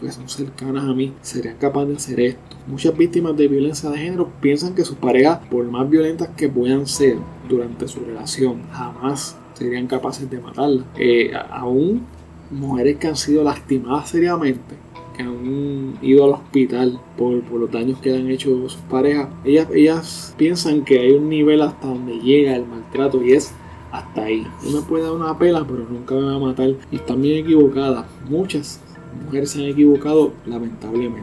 que 0.00 0.10
son 0.10 0.28
cercanas 0.28 0.84
a 0.84 0.92
mí 0.92 1.12
serían 1.22 1.56
capaces 1.56 1.88
de 1.88 1.94
hacer 1.96 2.20
esto. 2.20 2.56
Muchas 2.66 2.96
víctimas 2.96 3.36
de 3.36 3.48
violencia 3.48 3.90
de 3.90 3.98
género 3.98 4.28
piensan 4.40 4.74
que 4.74 4.84
sus 4.84 4.96
parejas, 4.96 5.40
por 5.50 5.64
más 5.66 5.88
violentas 5.88 6.28
que 6.36 6.48
puedan 6.48 6.86
ser 6.86 7.16
durante 7.48 7.86
su 7.86 8.00
relación, 8.00 8.62
jamás 8.72 9.36
serían 9.54 9.86
capaces 9.86 10.28
de 10.28 10.40
matarla. 10.40 10.84
Eh, 10.96 11.32
aún 11.50 12.06
mujeres 12.50 12.96
que 12.96 13.08
han 13.08 13.16
sido 13.16 13.44
lastimadas 13.44 14.10
seriamente 14.10 14.74
que 15.16 15.22
han 15.22 15.98
ido 16.02 16.24
al 16.24 16.30
hospital 16.32 17.00
por, 17.16 17.42
los 17.52 17.70
daños 17.70 17.98
que 18.00 18.14
han 18.14 18.28
hecho 18.30 18.50
sus 18.68 18.76
parejas, 18.90 19.28
ellas, 19.44 19.68
ellas 19.72 20.34
piensan 20.36 20.84
que 20.84 21.00
hay 21.00 21.12
un 21.12 21.28
nivel 21.28 21.62
hasta 21.62 21.86
donde 21.86 22.18
llega 22.18 22.56
el 22.56 22.66
maltrato 22.66 23.22
y 23.22 23.32
es 23.32 23.52
hasta 23.92 24.24
ahí. 24.24 24.46
No 24.64 24.80
me 24.80 24.86
puede 24.86 25.04
dar 25.04 25.12
una 25.12 25.38
pela, 25.38 25.64
pero 25.66 25.86
nunca 25.88 26.14
me 26.14 26.22
va 26.22 26.34
a 26.34 26.38
matar. 26.38 26.74
Y 26.90 26.96
están 26.96 27.22
bien 27.22 27.44
equivocadas. 27.44 28.06
Muchas 28.28 28.80
mujeres 29.24 29.50
se 29.50 29.60
han 29.60 29.70
equivocado 29.70 30.32
lamentablemente. 30.46 31.22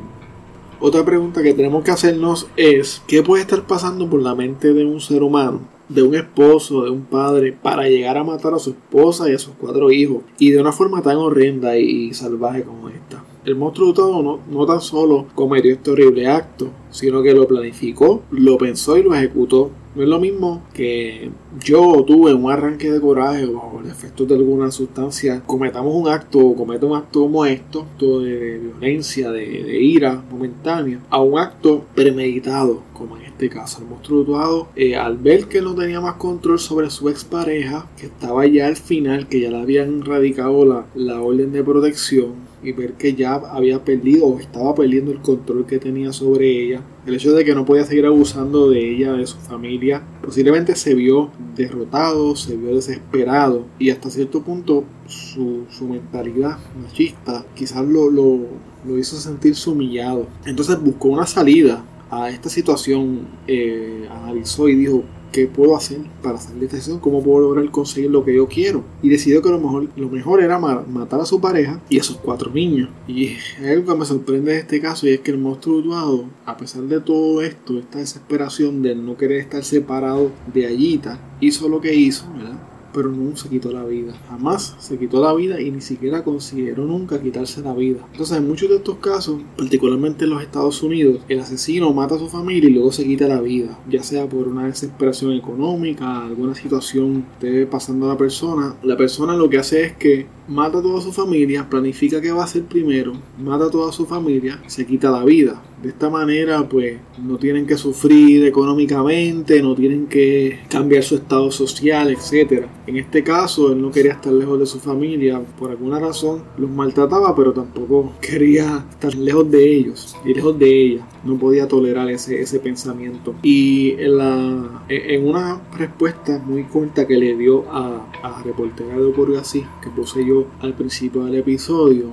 Otra 0.80 1.06
pregunta 1.06 1.44
que 1.44 1.54
tenemos 1.54 1.84
que 1.84 1.92
hacernos 1.92 2.48
es, 2.56 3.04
¿qué 3.08 3.22
puede 3.22 3.44
estar 3.44 3.68
pasando 3.68 4.10
por 4.10 4.22
la 4.22 4.34
mente 4.34 4.74
de 4.74 4.86
un 4.86 5.00
ser 5.00 5.22
humano 5.22 5.62
de 5.94 6.04
un 6.04 6.16
esposo, 6.16 6.84
de 6.84 6.90
un 6.90 7.02
padre, 7.02 7.52
para 7.52 7.84
llegar 7.84 8.18
a 8.18 8.24
matar 8.24 8.54
a 8.54 8.60
su 8.60 8.70
esposa 8.72 9.30
y 9.30 9.34
a 9.34 9.40
sus 9.40 9.54
cuatro 9.60 9.92
hijos, 9.92 10.24
y 10.40 10.52
de 10.52 10.62
una 10.62 10.72
forma 10.72 11.02
tan 11.02 11.18
horrenda 11.18 11.78
y 11.78 12.14
salvaje 12.14 12.64
como 12.64 12.88
esta. 12.88 13.24
El 13.44 13.56
monstruo 13.56 13.94
todo 13.94 14.22
no, 14.22 14.40
no 14.52 14.66
tan 14.68 14.82
solo 14.82 15.26
cometió 15.34 15.74
este 15.74 15.90
horrible 15.90 16.28
acto, 16.28 16.70
sino 16.92 17.24
que 17.24 17.34
lo 17.34 17.48
planificó, 17.48 18.22
lo 18.30 18.58
pensó 18.58 18.98
y 18.98 19.04
lo 19.04 19.16
ejecutó. 19.16 19.72
No 19.96 20.04
es 20.04 20.08
lo 20.08 20.20
mismo 20.20 20.64
que 20.74 21.32
yo 21.62 22.04
tuve 22.06 22.34
un 22.34 22.50
arranque 22.50 22.92
de 22.92 23.02
coraje 23.02 23.46
o 23.46 23.82
el 23.84 23.90
efecto 23.90 24.26
de 24.26 24.36
alguna 24.36 24.72
sustancia, 24.72 25.42
cometamos 25.46 25.94
un 25.94 26.08
acto 26.08 26.40
o 26.40 26.56
cometa 26.56 26.86
un 26.86 26.96
acto 26.96 27.22
como 27.22 27.46
esto, 27.46 27.86
de 28.00 28.60
violencia, 28.60 29.32
de, 29.32 29.82
ira 29.82 30.24
momentánea, 30.32 31.00
a 31.10 31.22
un 31.22 31.38
acto 31.38 31.84
premeditado, 31.94 32.84
como 32.94 33.18
en 33.18 33.24
este 33.24 33.50
caso. 33.50 33.82
El 33.82 33.88
monstruo 33.88 34.70
eh, 34.76 34.96
al 34.96 35.18
ver 35.18 35.48
que 35.48 35.62
no 35.62 35.76
tenía 35.76 36.00
más 36.00 36.16
control 36.16 36.60
sobre 36.60 36.90
su 36.90 37.10
expareja, 37.10 37.90
que 37.98 38.06
estaba 38.06 38.46
ya 38.46 38.68
al 38.68 38.78
final, 38.78 39.28
que 39.28 39.42
ya 39.42 39.50
le 39.50 39.60
habían 39.60 40.06
radicado 40.06 40.64
la, 40.64 40.86
la 40.96 41.22
orden 41.22 41.52
de 41.52 41.64
protección, 41.64 42.51
y 42.64 42.72
ver 42.74 42.94
que 42.94 43.14
ya 43.16 43.34
había 43.34 43.84
perdido 43.84 44.26
o 44.26 44.40
estaba 44.40 44.76
perdiendo 44.76 45.12
el 45.12 45.22
control 45.22 45.66
que 45.66 45.80
tenía 45.80 46.14
sobre 46.14 46.50
ella, 46.50 46.82
el 47.06 47.16
hecho 47.16 47.34
de 47.34 47.44
que 47.44 47.56
no 47.56 47.66
podía 47.66 47.86
seguir 47.86 48.06
abusando 48.06 48.70
de 48.70 48.96
ella, 48.96 49.14
de 49.14 49.26
su 49.26 49.38
familia, 49.38 50.04
posiblemente 50.24 50.76
se 50.76 50.94
vio 50.94 51.32
derrotado, 51.56 52.36
se 52.36 52.56
vio 52.56 52.76
desesperado 52.76 53.66
y 53.80 53.90
hasta 53.90 54.10
cierto 54.10 54.42
punto 54.42 54.84
su, 55.08 55.66
mentalidad 55.82 56.58
machista 56.82 57.46
quizás 57.56 57.86
lo, 57.86 58.10
lo, 58.10 58.40
lo 58.86 58.98
hizo 58.98 59.18
sentir 59.18 59.56
humillado. 59.66 60.28
Entonces 60.46 60.82
buscó 60.82 61.10
una 61.10 61.26
salida 61.26 61.84
a 62.12 62.30
esta 62.30 62.50
situación, 62.50 63.28
eh, 63.48 64.08
analizó 64.12 64.68
y 64.68 64.76
dijo, 64.76 65.04
qué 65.32 65.48
puedo 65.48 65.76
hacer 65.76 66.00
para 66.22 66.38
salir 66.38 66.60
de 66.60 66.66
esta 66.66 66.78
situación, 66.78 67.00
cómo 67.00 67.24
puedo 67.24 67.48
lograr 67.48 67.70
conseguir 67.72 68.12
lo 68.12 68.24
que 68.24 68.36
yo 68.36 68.48
quiero. 68.48 68.84
Y 69.02 69.10
decidió 69.10 69.42
que 69.42 69.50
lo 69.50 69.60
mejor, 69.60 69.88
lo 69.96 70.10
mejor 70.10 70.42
era 70.42 70.60
matar 70.60 71.22
a 71.22 71.26
su 71.26 71.40
pareja 71.40 71.82
y 71.90 72.00
a 72.00 72.04
sus 72.04 72.18
cuatro 72.18 72.52
niños. 72.52 72.90
Y 73.08 73.36
algo 73.64 73.92
que 73.92 74.00
me 74.00 74.06
sorprende 74.06 74.54
de 74.54 74.60
este 74.60 74.82
caso 74.82 75.08
y 75.08 75.12
es 75.12 75.20
que 75.22 75.32
el 75.32 75.38
monstruo 75.38 75.82
duado, 75.82 76.26
a 76.46 76.58
pesar 76.58 76.84
de 76.84 77.00
todo 77.00 77.42
esto, 77.42 77.80
esta 77.80 78.00
desesperación 78.00 78.82
de 78.82 78.96
no 78.96 79.18
querer 79.18 79.40
estar 79.40 79.64
separado 79.64 80.32
de 80.54 80.68
Allita, 80.68 81.20
hizo 81.40 81.68
lo 81.70 81.82
que 81.82 81.94
hizo, 81.94 82.26
¿verdad? 82.34 82.71
Pero 82.94 83.10
no 83.10 83.36
se 83.36 83.50
quitó 83.50 83.72
la 83.72 83.84
vida. 83.84 84.14
Jamás 84.30 84.76
se 84.80 84.98
quitó 84.98 85.22
la 85.22 85.34
vida 85.34 85.62
y 85.62 85.72
ni 85.72 85.82
siquiera 85.82 86.24
consideró 86.24 86.86
nunca 86.86 87.22
quitarse 87.22 87.62
la 87.62 87.74
vida. 87.74 88.06
Entonces, 88.12 88.38
en 88.38 88.48
muchos 88.48 88.70
de 88.70 88.78
estos 88.78 88.98
casos, 88.98 89.42
particularmente 89.58 90.26
en 90.26 90.32
los 90.32 90.42
Estados 90.42 90.82
Unidos, 90.84 91.22
el 91.28 91.40
asesino 91.40 91.94
mata 91.94 92.16
a 92.16 92.20
su 92.20 92.30
familia 92.30 92.70
y 92.70 92.74
luego 92.74 92.92
se 92.92 93.04
quita 93.04 93.28
la 93.28 93.42
vida, 93.42 93.80
ya 93.90 94.04
sea 94.04 94.28
por 94.28 94.48
una 94.48 94.66
desesperación 94.66 95.34
económica, 95.34 96.26
alguna 96.26 96.56
situación 96.56 97.26
que 97.40 97.48
esté 97.48 97.66
pasando 97.66 98.06
a 98.06 98.10
la 98.10 98.18
persona. 98.18 98.76
La 98.84 98.98
persona 98.98 99.36
lo 99.36 99.50
que 99.50 99.58
hace 99.58 99.84
es 99.84 99.96
que 99.98 100.28
mata 100.48 100.80
a 100.80 100.82
toda 100.82 101.02
su 101.02 101.12
familia, 101.12 101.70
planifica 101.70 102.22
qué 102.22 102.32
va 102.32 102.42
a 102.42 102.46
hacer 102.46 102.64
primero, 102.64 103.14
mata 103.38 103.66
a 103.66 103.72
toda 103.72 103.92
su 103.92 104.06
familia, 104.06 104.62
se 104.68 104.86
quita 104.86 105.12
la 105.12 105.24
vida. 105.24 105.62
De 105.82 105.90
esta 105.90 106.10
manera, 106.10 106.68
pues, 106.70 106.98
no 107.24 107.38
tienen 107.38 107.66
que 107.66 107.76
sufrir 107.76 108.46
económicamente, 108.46 109.62
no 109.62 109.74
tienen 109.74 110.08
que 110.08 110.60
cambiar 110.70 111.02
su 111.04 111.16
estado 111.16 111.50
social, 111.50 112.12
etc. 112.12 112.66
En 112.86 112.98
este 112.98 113.24
caso, 113.24 113.72
él 113.72 113.82
no 113.82 113.92
quería 113.92 114.14
estar 114.14 114.32
lejos 114.32 114.60
de 114.60 114.66
su 114.68 114.80
familia, 114.80 115.42
por 115.58 115.72
alguna 115.72 116.00
razón 116.00 116.44
los 116.58 116.70
maltrataba, 116.70 117.36
pero 117.36 117.52
tampoco 117.52 118.14
quería 118.22 118.86
estar 118.92 119.16
lejos 119.16 119.50
de 119.50 119.76
ellos 119.76 120.16
y 120.24 120.34
lejos 120.34 120.58
de 120.60 120.82
ella. 120.82 121.08
No 121.24 121.38
podía 121.38 121.68
tolerar 121.68 122.10
ese, 122.10 122.42
ese 122.42 122.60
pensamiento. 122.60 123.34
Y 123.42 123.96
en, 124.00 125.28
una 125.28 125.62
respuesta 125.78 126.40
muy 126.46 126.64
corta 126.66 127.08
que 127.08 127.18
le 127.18 127.36
dio 127.36 127.66
a, 127.72 128.08
a 128.22 128.44
reportera 128.44 128.98
de 128.98 129.04
Ocurrió 129.04 129.40
Así, 129.40 129.64
que 129.82 129.90
puse 129.90 130.26
yo 130.26 130.46
al 130.62 130.76
principio 130.76 131.26
del 131.26 131.36
episodio, 131.36 132.12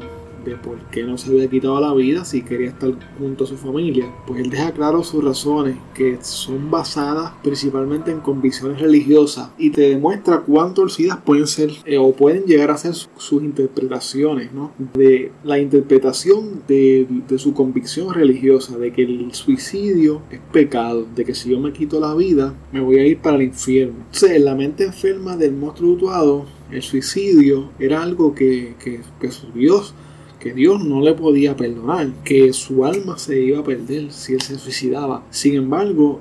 de 0.49 0.57
por 0.57 0.79
qué 0.91 1.05
no 1.05 1.19
se 1.19 1.31
había 1.31 1.49
quitado 1.49 1.81
la 1.81 1.95
vida 1.95 2.25
si 2.25 2.43
quería 2.43 2.69
estar 2.69 2.93
junto 3.19 3.45
a 3.45 3.47
su 3.47 3.57
familia, 3.57 4.13
pues 4.27 4.41
él 4.41 4.51
deja 4.51 4.73
claro 4.73 5.03
sus 5.03 5.23
razones 5.23 5.77
que 5.95 6.19
son 6.21 6.71
basadas 6.71 7.33
principalmente 7.43 8.11
en 8.11 8.21
convicciones 8.21 8.81
religiosas 8.81 9.51
y 9.59 9.71
te 9.71 9.83
demuestra 9.83 10.41
cuán 10.41 10.75
torcidas 10.75 11.19
pueden 11.19 11.47
ser 11.47 11.71
eh, 11.85 11.99
o 11.99 12.13
pueden 12.13 12.45
llegar 12.45 12.71
a 12.71 12.79
ser 12.79 12.95
sus 12.95 13.43
interpretaciones, 13.43 14.53
¿no? 14.53 14.73
De 14.95 15.33
la 15.45 15.59
interpretación 15.59 16.63
de, 16.67 17.07
de 17.29 17.39
su 17.39 17.55
convicción 17.55 18.13
religiosa, 18.13 18.79
de 18.79 18.93
que 18.93 19.03
el 19.03 19.35
suicidio 19.35 20.23
es 20.31 20.41
pecado, 20.53 21.07
de 21.15 21.25
que 21.25 21.35
si 21.35 21.51
yo 21.51 21.61
me 21.61 21.73
quito 21.73 22.01
la 22.01 22.15
vida 22.15 22.55
me 22.73 22.81
voy 22.81 22.99
a 22.99 23.07
ir 23.07 23.19
para 23.19 23.37
el 23.37 23.43
infierno. 23.43 23.95
Entonces, 23.99 24.33
en 24.33 24.45
la 24.45 24.55
mente 24.55 24.85
enferma 24.85 25.37
del 25.37 25.53
monstruo 25.53 25.91
mutuado, 25.91 26.47
el 26.71 26.83
suicidio 26.83 27.71
era 27.79 28.03
algo 28.03 28.35
que, 28.35 28.75
que, 28.83 29.01
que 29.21 29.31
su 29.31 29.51
Dios 29.53 29.95
que 30.39 30.53
Dios 30.53 30.85
no 30.85 31.01
le 31.01 31.15
podía 31.15 31.57
perdonar, 31.57 32.13
que 32.25 32.53
su 32.53 32.85
alma 32.85 33.19
se 33.19 33.41
iba 33.41 33.61
a 33.61 33.65
perder 33.65 34.13
si 34.13 34.35
él 34.35 34.41
se 34.41 34.59
suicidaba. 34.59 35.25
Sin 35.31 35.55
embargo, 35.55 36.21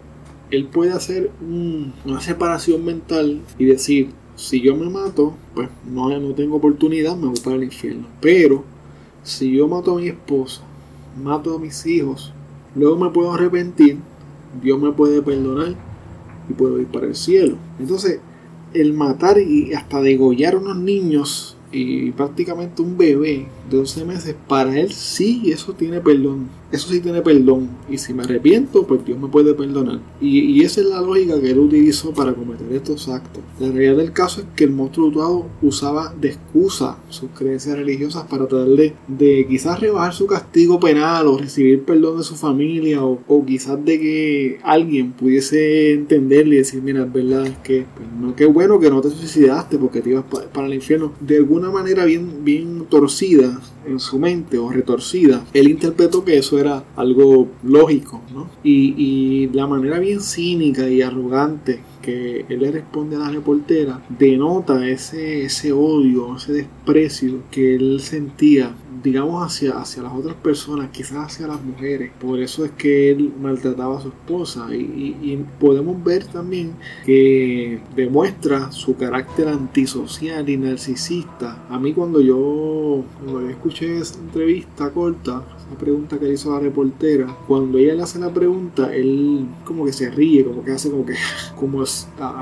él 0.49 0.65
puede 0.65 0.91
hacer 0.91 1.31
una 1.41 2.21
separación 2.21 2.83
mental 2.83 3.41
y 3.57 3.65
decir, 3.65 4.11
si 4.35 4.61
yo 4.61 4.75
me 4.75 4.89
mato, 4.89 5.35
pues 5.53 5.69
no, 5.91 6.09
no 6.19 6.33
tengo 6.33 6.55
oportunidad, 6.57 7.15
me 7.15 7.27
voy 7.27 7.39
para 7.39 7.55
el 7.57 7.63
infierno. 7.63 8.07
Pero 8.21 8.63
si 9.23 9.51
yo 9.51 9.67
mato 9.67 9.97
a 9.97 9.99
mi 9.99 10.07
esposa, 10.07 10.61
mato 11.21 11.55
a 11.55 11.59
mis 11.59 11.85
hijos, 11.85 12.33
luego 12.75 12.97
me 12.97 13.09
puedo 13.09 13.33
arrepentir, 13.33 13.97
Dios 14.61 14.79
me 14.79 14.91
puede 14.91 15.21
perdonar 15.21 15.75
y 16.49 16.53
puedo 16.53 16.79
ir 16.79 16.87
para 16.87 17.07
el 17.07 17.15
cielo. 17.15 17.57
Entonces, 17.79 18.19
el 18.73 18.93
matar 18.93 19.39
y 19.39 19.73
hasta 19.73 20.01
degollar 20.01 20.55
a 20.55 20.59
unos 20.59 20.77
niños 20.77 21.56
y 21.71 22.11
prácticamente 22.11 22.81
un 22.81 22.97
bebé 22.97 23.47
de 23.69 23.77
11 23.77 24.05
meses, 24.05 24.35
para 24.47 24.79
él 24.79 24.91
sí, 24.93 25.51
eso 25.51 25.73
tiene 25.73 25.99
perdón. 25.99 26.49
Eso 26.71 26.89
sí 26.89 26.99
tiene 26.99 27.21
perdón. 27.21 27.69
Y 27.89 27.97
si 27.97 28.13
me 28.13 28.23
arrepiento, 28.23 28.85
pues 28.85 29.05
Dios 29.05 29.19
me 29.19 29.27
puede 29.27 29.53
perdonar. 29.53 29.99
Y, 30.19 30.63
esa 30.63 30.81
es 30.81 30.87
la 30.87 31.01
lógica 31.01 31.39
que 31.39 31.51
él 31.51 31.59
utilizó 31.59 32.13
para 32.13 32.33
cometer 32.33 32.67
estos 32.73 33.07
actos. 33.07 33.41
La 33.59 33.71
realidad 33.71 33.97
del 33.97 34.11
caso 34.11 34.41
es 34.41 34.47
que 34.55 34.65
el 34.65 34.71
monstruo 34.71 35.07
lutuado 35.07 35.45
usaba 35.61 36.13
de 36.19 36.29
excusa 36.29 36.97
sus 37.09 37.29
creencias 37.31 37.77
religiosas 37.77 38.25
para 38.25 38.47
tratar 38.47 38.67
de, 38.67 39.45
quizás 39.47 39.79
rebajar 39.79 40.13
su 40.13 40.27
castigo 40.27 40.79
penal 40.79 41.27
o 41.27 41.37
recibir 41.37 41.83
perdón 41.83 42.17
de 42.17 42.23
su 42.23 42.35
familia 42.35 43.03
o, 43.03 43.45
quizás 43.45 43.83
de 43.85 43.99
que 43.99 44.59
alguien 44.63 45.13
pudiese 45.13 45.93
entenderle 45.93 46.55
y 46.55 46.57
decir, 46.59 46.81
mira, 46.81 47.03
es 47.03 47.13
verdad 47.13 47.61
que 47.63 47.85
pues, 47.95 48.07
no, 48.19 48.35
qué 48.35 48.45
bueno 48.45 48.79
que 48.79 48.89
no 48.89 48.99
te 48.99 49.09
suicidaste 49.09 49.77
porque 49.77 50.01
te 50.01 50.09
ibas 50.09 50.25
para 50.53 50.67
el 50.67 50.73
infierno. 50.73 51.13
De 51.21 51.37
alguna 51.37 51.71
manera 51.71 52.03
bien, 52.03 52.43
bien 52.43 52.85
torcida 52.89 53.61
en 53.87 53.99
su 53.99 54.19
mente 54.19 54.57
o 54.57 54.69
retorcida, 54.69 55.45
él 55.53 55.69
interpretó 55.69 56.23
que 56.23 56.37
eso 56.37 56.59
era 56.59 56.83
algo 56.95 57.47
lógico, 57.63 58.21
¿no? 58.33 58.49
Y, 58.63 58.93
y 58.97 59.49
la 59.53 59.67
manera 59.67 59.99
bien 59.99 60.21
cínica 60.21 60.87
y 60.89 61.01
arrogante 61.01 61.79
que 62.07 62.45
él 62.47 62.59
le 62.61 62.71
responde 62.71 63.17
a 63.17 63.19
la 63.19 63.29
reportera 63.29 64.01
denota 64.07 64.87
ese, 64.87 65.43
ese 65.43 65.73
odio, 65.73 66.37
ese 66.37 66.53
desprecio 66.53 67.41
que 67.51 67.75
él 67.75 67.99
sentía 67.99 68.73
digamos, 69.03 69.45
hacia, 69.45 69.77
hacia 69.77 70.03
las 70.03 70.13
otras 70.13 70.35
personas, 70.35 70.89
quizás 70.89 71.17
hacia 71.17 71.47
las 71.47 71.63
mujeres. 71.63 72.11
Por 72.19 72.39
eso 72.39 72.65
es 72.65 72.71
que 72.71 73.11
él 73.11 73.33
maltrataba 73.39 73.97
a 73.97 74.01
su 74.01 74.09
esposa. 74.09 74.67
Y, 74.73 75.37
podemos 75.59 76.03
ver 76.03 76.25
también 76.25 76.73
que 77.05 77.79
demuestra 77.95 78.71
su 78.71 78.95
carácter 78.95 79.47
antisocial 79.47 80.49
y 80.49 80.57
narcisista. 80.57 81.65
A 81.69 81.79
mí 81.79 81.93
cuando 81.93 82.21
yo, 82.21 83.03
cuando 83.19 83.49
escuché 83.49 83.99
esa 83.99 84.19
entrevista 84.19 84.89
corta, 84.91 85.43
esa 85.67 85.77
pregunta 85.77 86.17
que 86.17 86.25
le 86.25 86.33
hizo 86.33 86.51
la 86.51 86.59
reportera, 86.59 87.37
cuando 87.47 87.77
ella 87.77 87.95
le 87.95 88.03
hace 88.03 88.19
la 88.19 88.33
pregunta, 88.33 88.93
él 88.93 89.47
como 89.65 89.85
que 89.85 89.93
se 89.93 90.09
ríe, 90.09 90.45
como 90.45 90.63
que 90.63 90.71
hace 90.71 90.89
como 90.89 91.05
que, 91.05 91.15
como 91.59 91.83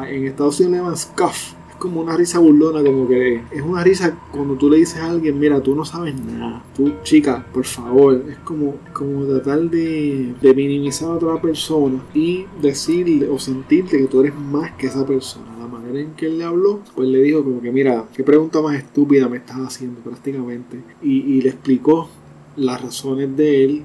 en 0.08 0.28
Estados 0.28 0.60
Unidos 0.60 0.72
le 0.72 0.78
llaman 0.78 0.98
scuff 0.98 1.54
como 1.78 2.02
una 2.02 2.16
risa 2.16 2.40
burlona, 2.40 2.84
como 2.84 3.08
que 3.08 3.42
es 3.52 3.62
una 3.62 3.84
risa 3.84 4.18
cuando 4.32 4.56
tú 4.56 4.70
le 4.70 4.78
dices 4.78 4.98
a 4.98 5.10
alguien, 5.10 5.40
mira, 5.40 5.62
tú 5.62 5.76
no 5.76 5.86
sabes 5.86 6.16
nada, 6.16 6.64
tú 6.76 6.94
chica, 7.04 7.46
por 7.54 7.66
favor, 7.66 8.24
es 8.30 8.38
como, 8.40 8.76
como 8.94 9.26
tratar 9.26 9.70
de, 9.70 10.34
de 10.42 10.54
minimizar 10.54 11.10
a 11.10 11.14
otra 11.14 11.42
persona 11.42 12.02
y 12.14 12.46
decirle 12.62 13.28
o 13.28 13.38
sentirte 13.40 13.98
que 13.98 14.08
tú 14.08 14.22
eres 14.22 14.36
más 14.36 14.72
que 14.74 14.88
esa 14.88 15.06
persona. 15.06 15.46
La 15.60 15.68
manera 15.68 16.00
en 16.00 16.14
que 16.14 16.28
él 16.28 16.38
le 16.38 16.46
habló, 16.46 16.80
pues 16.96 17.10
le 17.10 17.22
dijo 17.22 17.44
como 17.44 17.62
que, 17.62 17.72
mira, 17.72 18.06
qué 18.16 18.24
pregunta 18.24 18.62
más 18.62 18.76
estúpida 18.78 19.28
me 19.28 19.38
estás 19.38 19.58
haciendo 19.58 20.00
prácticamente. 20.00 20.80
Y 21.02 21.42
le 21.42 21.50
explicó 21.50 22.10
las 22.56 22.82
razones 22.82 23.36
de 23.36 23.64
él, 23.64 23.84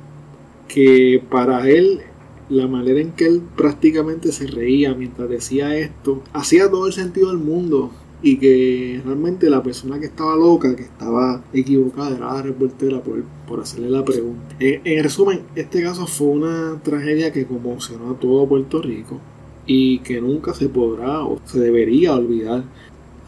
que 0.69 1.23
para 1.31 1.69
él 1.69 2.01
la 2.49 2.67
manera 2.67 3.01
en 3.01 3.13
que 3.13 3.27
él 3.27 3.43
prácticamente 3.57 4.33
se 4.33 4.47
reía 4.47 4.95
mientras 4.95 5.29
decía 5.29 5.77
esto, 5.77 6.23
hacía 6.33 6.71
todo 6.71 6.87
el 6.87 6.93
sentido 6.93 7.29
del 7.29 7.39
mundo. 7.39 7.91
Y 8.23 8.37
que 8.37 9.01
realmente 9.03 9.49
la 9.49 9.63
persona 9.63 9.99
que 9.99 10.05
estaba 10.05 10.37
loca, 10.37 10.77
que 10.77 10.83
estaba 10.83 11.43
equivocada, 11.55 12.15
era 12.15 12.35
la 12.35 12.43
reportera 12.43 13.03
por, 13.03 13.23
por 13.49 13.61
hacerle 13.61 13.89
la 13.89 14.05
pregunta. 14.05 14.57
En, 14.59 14.83
en 14.85 15.03
resumen, 15.03 15.41
este 15.55 15.83
caso 15.83 16.07
fue 16.07 16.27
una 16.29 16.83
tragedia 16.83 17.33
que 17.33 17.47
conmocionó 17.47 18.11
a 18.11 18.19
todo 18.19 18.47
Puerto 18.47 18.83
Rico 18.83 19.19
y 19.65 20.01
que 20.01 20.21
nunca 20.21 20.53
se 20.53 20.69
podrá 20.69 21.23
o 21.25 21.41
se 21.47 21.61
debería 21.61 22.13
olvidar. 22.13 22.65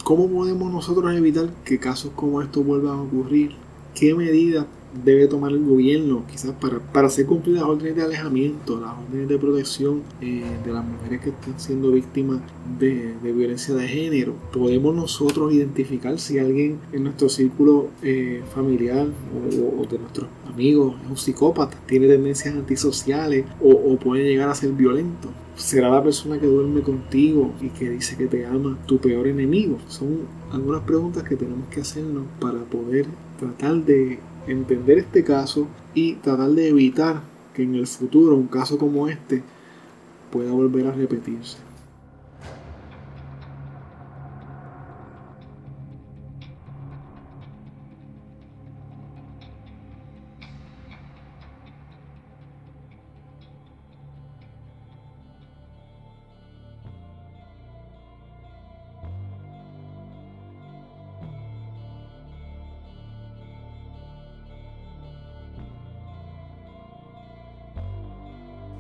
¿Cómo 0.04 0.28
podemos 0.28 0.70
nosotros 0.70 1.14
evitar 1.16 1.48
que 1.64 1.78
casos 1.78 2.10
como 2.14 2.42
estos 2.42 2.66
vuelvan 2.66 2.98
a 2.98 3.02
ocurrir? 3.02 3.52
¿Qué 3.94 4.14
medidas 4.14 4.66
debe 5.04 5.26
tomar 5.26 5.52
el 5.52 5.64
gobierno 5.64 6.24
quizás 6.30 6.52
para, 6.52 6.78
para 6.78 7.08
hacer 7.08 7.26
cumplir 7.26 7.56
las 7.56 7.64
órdenes 7.64 7.96
de 7.96 8.02
alejamiento, 8.02 8.80
las 8.80 8.92
órdenes 8.92 9.28
de 9.28 9.38
protección 9.38 10.02
eh, 10.20 10.44
de 10.64 10.72
las 10.72 10.84
mujeres 10.84 11.20
que 11.20 11.30
están 11.30 11.58
siendo 11.58 11.92
víctimas 11.92 12.40
de, 12.78 13.14
violencia 13.22 13.74
de 13.74 13.88
género. 13.88 14.34
Podemos 14.52 14.94
nosotros 14.94 15.52
identificar 15.52 16.18
si 16.18 16.38
alguien 16.38 16.78
en 16.92 17.04
nuestro 17.04 17.28
círculo 17.28 17.88
eh, 18.02 18.42
familiar 18.54 19.06
o, 19.34 19.86
de 19.86 19.98
nuestros 19.98 20.28
amigos 20.52 20.94
es 21.04 21.10
un 21.10 21.16
psicópata, 21.16 21.76
tiene 21.86 22.08
tendencias 22.08 22.54
antisociales 22.54 23.46
o, 23.60 23.70
o 23.70 23.96
puede 23.96 24.24
llegar 24.24 24.48
a 24.48 24.54
ser 24.54 24.72
violento 24.72 25.28
será 25.56 25.90
la 25.90 26.02
persona 26.02 26.38
que 26.38 26.46
duerme 26.46 26.82
contigo 26.82 27.52
y 27.60 27.68
que 27.68 27.90
dice 27.90 28.16
que 28.16 28.26
te 28.26 28.46
ama 28.46 28.78
tu 28.86 28.98
peor 28.98 29.26
enemigo? 29.26 29.78
Son 29.88 30.20
algunas 30.50 30.82
preguntas 30.82 31.22
que 31.24 31.36
tenemos 31.36 31.68
que 31.68 31.80
hacernos 31.80 32.24
para 32.40 32.58
poder 32.64 33.06
tratar 33.38 33.76
de 33.84 34.18
entender 34.46 34.98
este 34.98 35.24
caso 35.24 35.68
y 35.94 36.14
tratar 36.14 36.50
de 36.50 36.68
evitar 36.68 37.22
que 37.54 37.62
en 37.62 37.74
el 37.74 37.86
futuro 37.86 38.36
un 38.36 38.46
caso 38.46 38.78
como 38.78 39.08
este 39.08 39.42
pueda 40.30 40.50
volver 40.52 40.86
a 40.86 40.92
repetirse. 40.92 41.58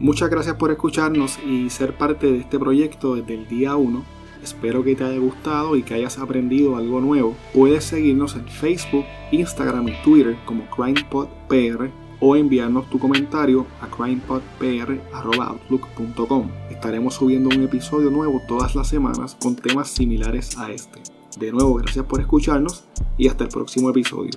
Muchas 0.02 0.28
gracias 0.30 0.56
por 0.56 0.72
escucharnos 0.72 1.38
y 1.46 1.70
ser 1.70 1.96
parte 1.96 2.26
de 2.26 2.38
este 2.38 2.58
proyecto 2.58 3.14
desde 3.14 3.34
el 3.34 3.46
día 3.46 3.76
1. 3.76 4.02
Espero 4.42 4.82
que 4.82 4.96
te 4.96 5.04
haya 5.04 5.20
gustado 5.20 5.76
y 5.76 5.84
que 5.84 5.94
hayas 5.94 6.18
aprendido 6.18 6.74
algo 6.74 7.00
nuevo. 7.00 7.36
Puedes 7.54 7.84
seguirnos 7.84 8.34
en 8.34 8.48
Facebook, 8.48 9.04
Instagram 9.30 9.86
y 9.86 9.92
Twitter 10.02 10.36
como 10.44 10.68
CrimePodPR 10.70 11.88
o 12.18 12.34
enviarnos 12.34 12.90
tu 12.90 12.98
comentario 12.98 13.64
a 13.80 13.86
crimepodpr.outlook.com. 13.86 16.50
Estaremos 16.68 17.14
subiendo 17.14 17.50
un 17.50 17.62
episodio 17.62 18.10
nuevo 18.10 18.42
todas 18.48 18.74
las 18.74 18.88
semanas 18.88 19.36
con 19.40 19.54
temas 19.54 19.88
similares 19.88 20.58
a 20.58 20.72
este. 20.72 21.00
De 21.38 21.52
nuevo, 21.52 21.74
gracias 21.74 22.04
por 22.06 22.20
escucharnos 22.20 22.82
y 23.16 23.28
hasta 23.28 23.44
el 23.44 23.50
próximo 23.50 23.90
episodio. 23.90 24.32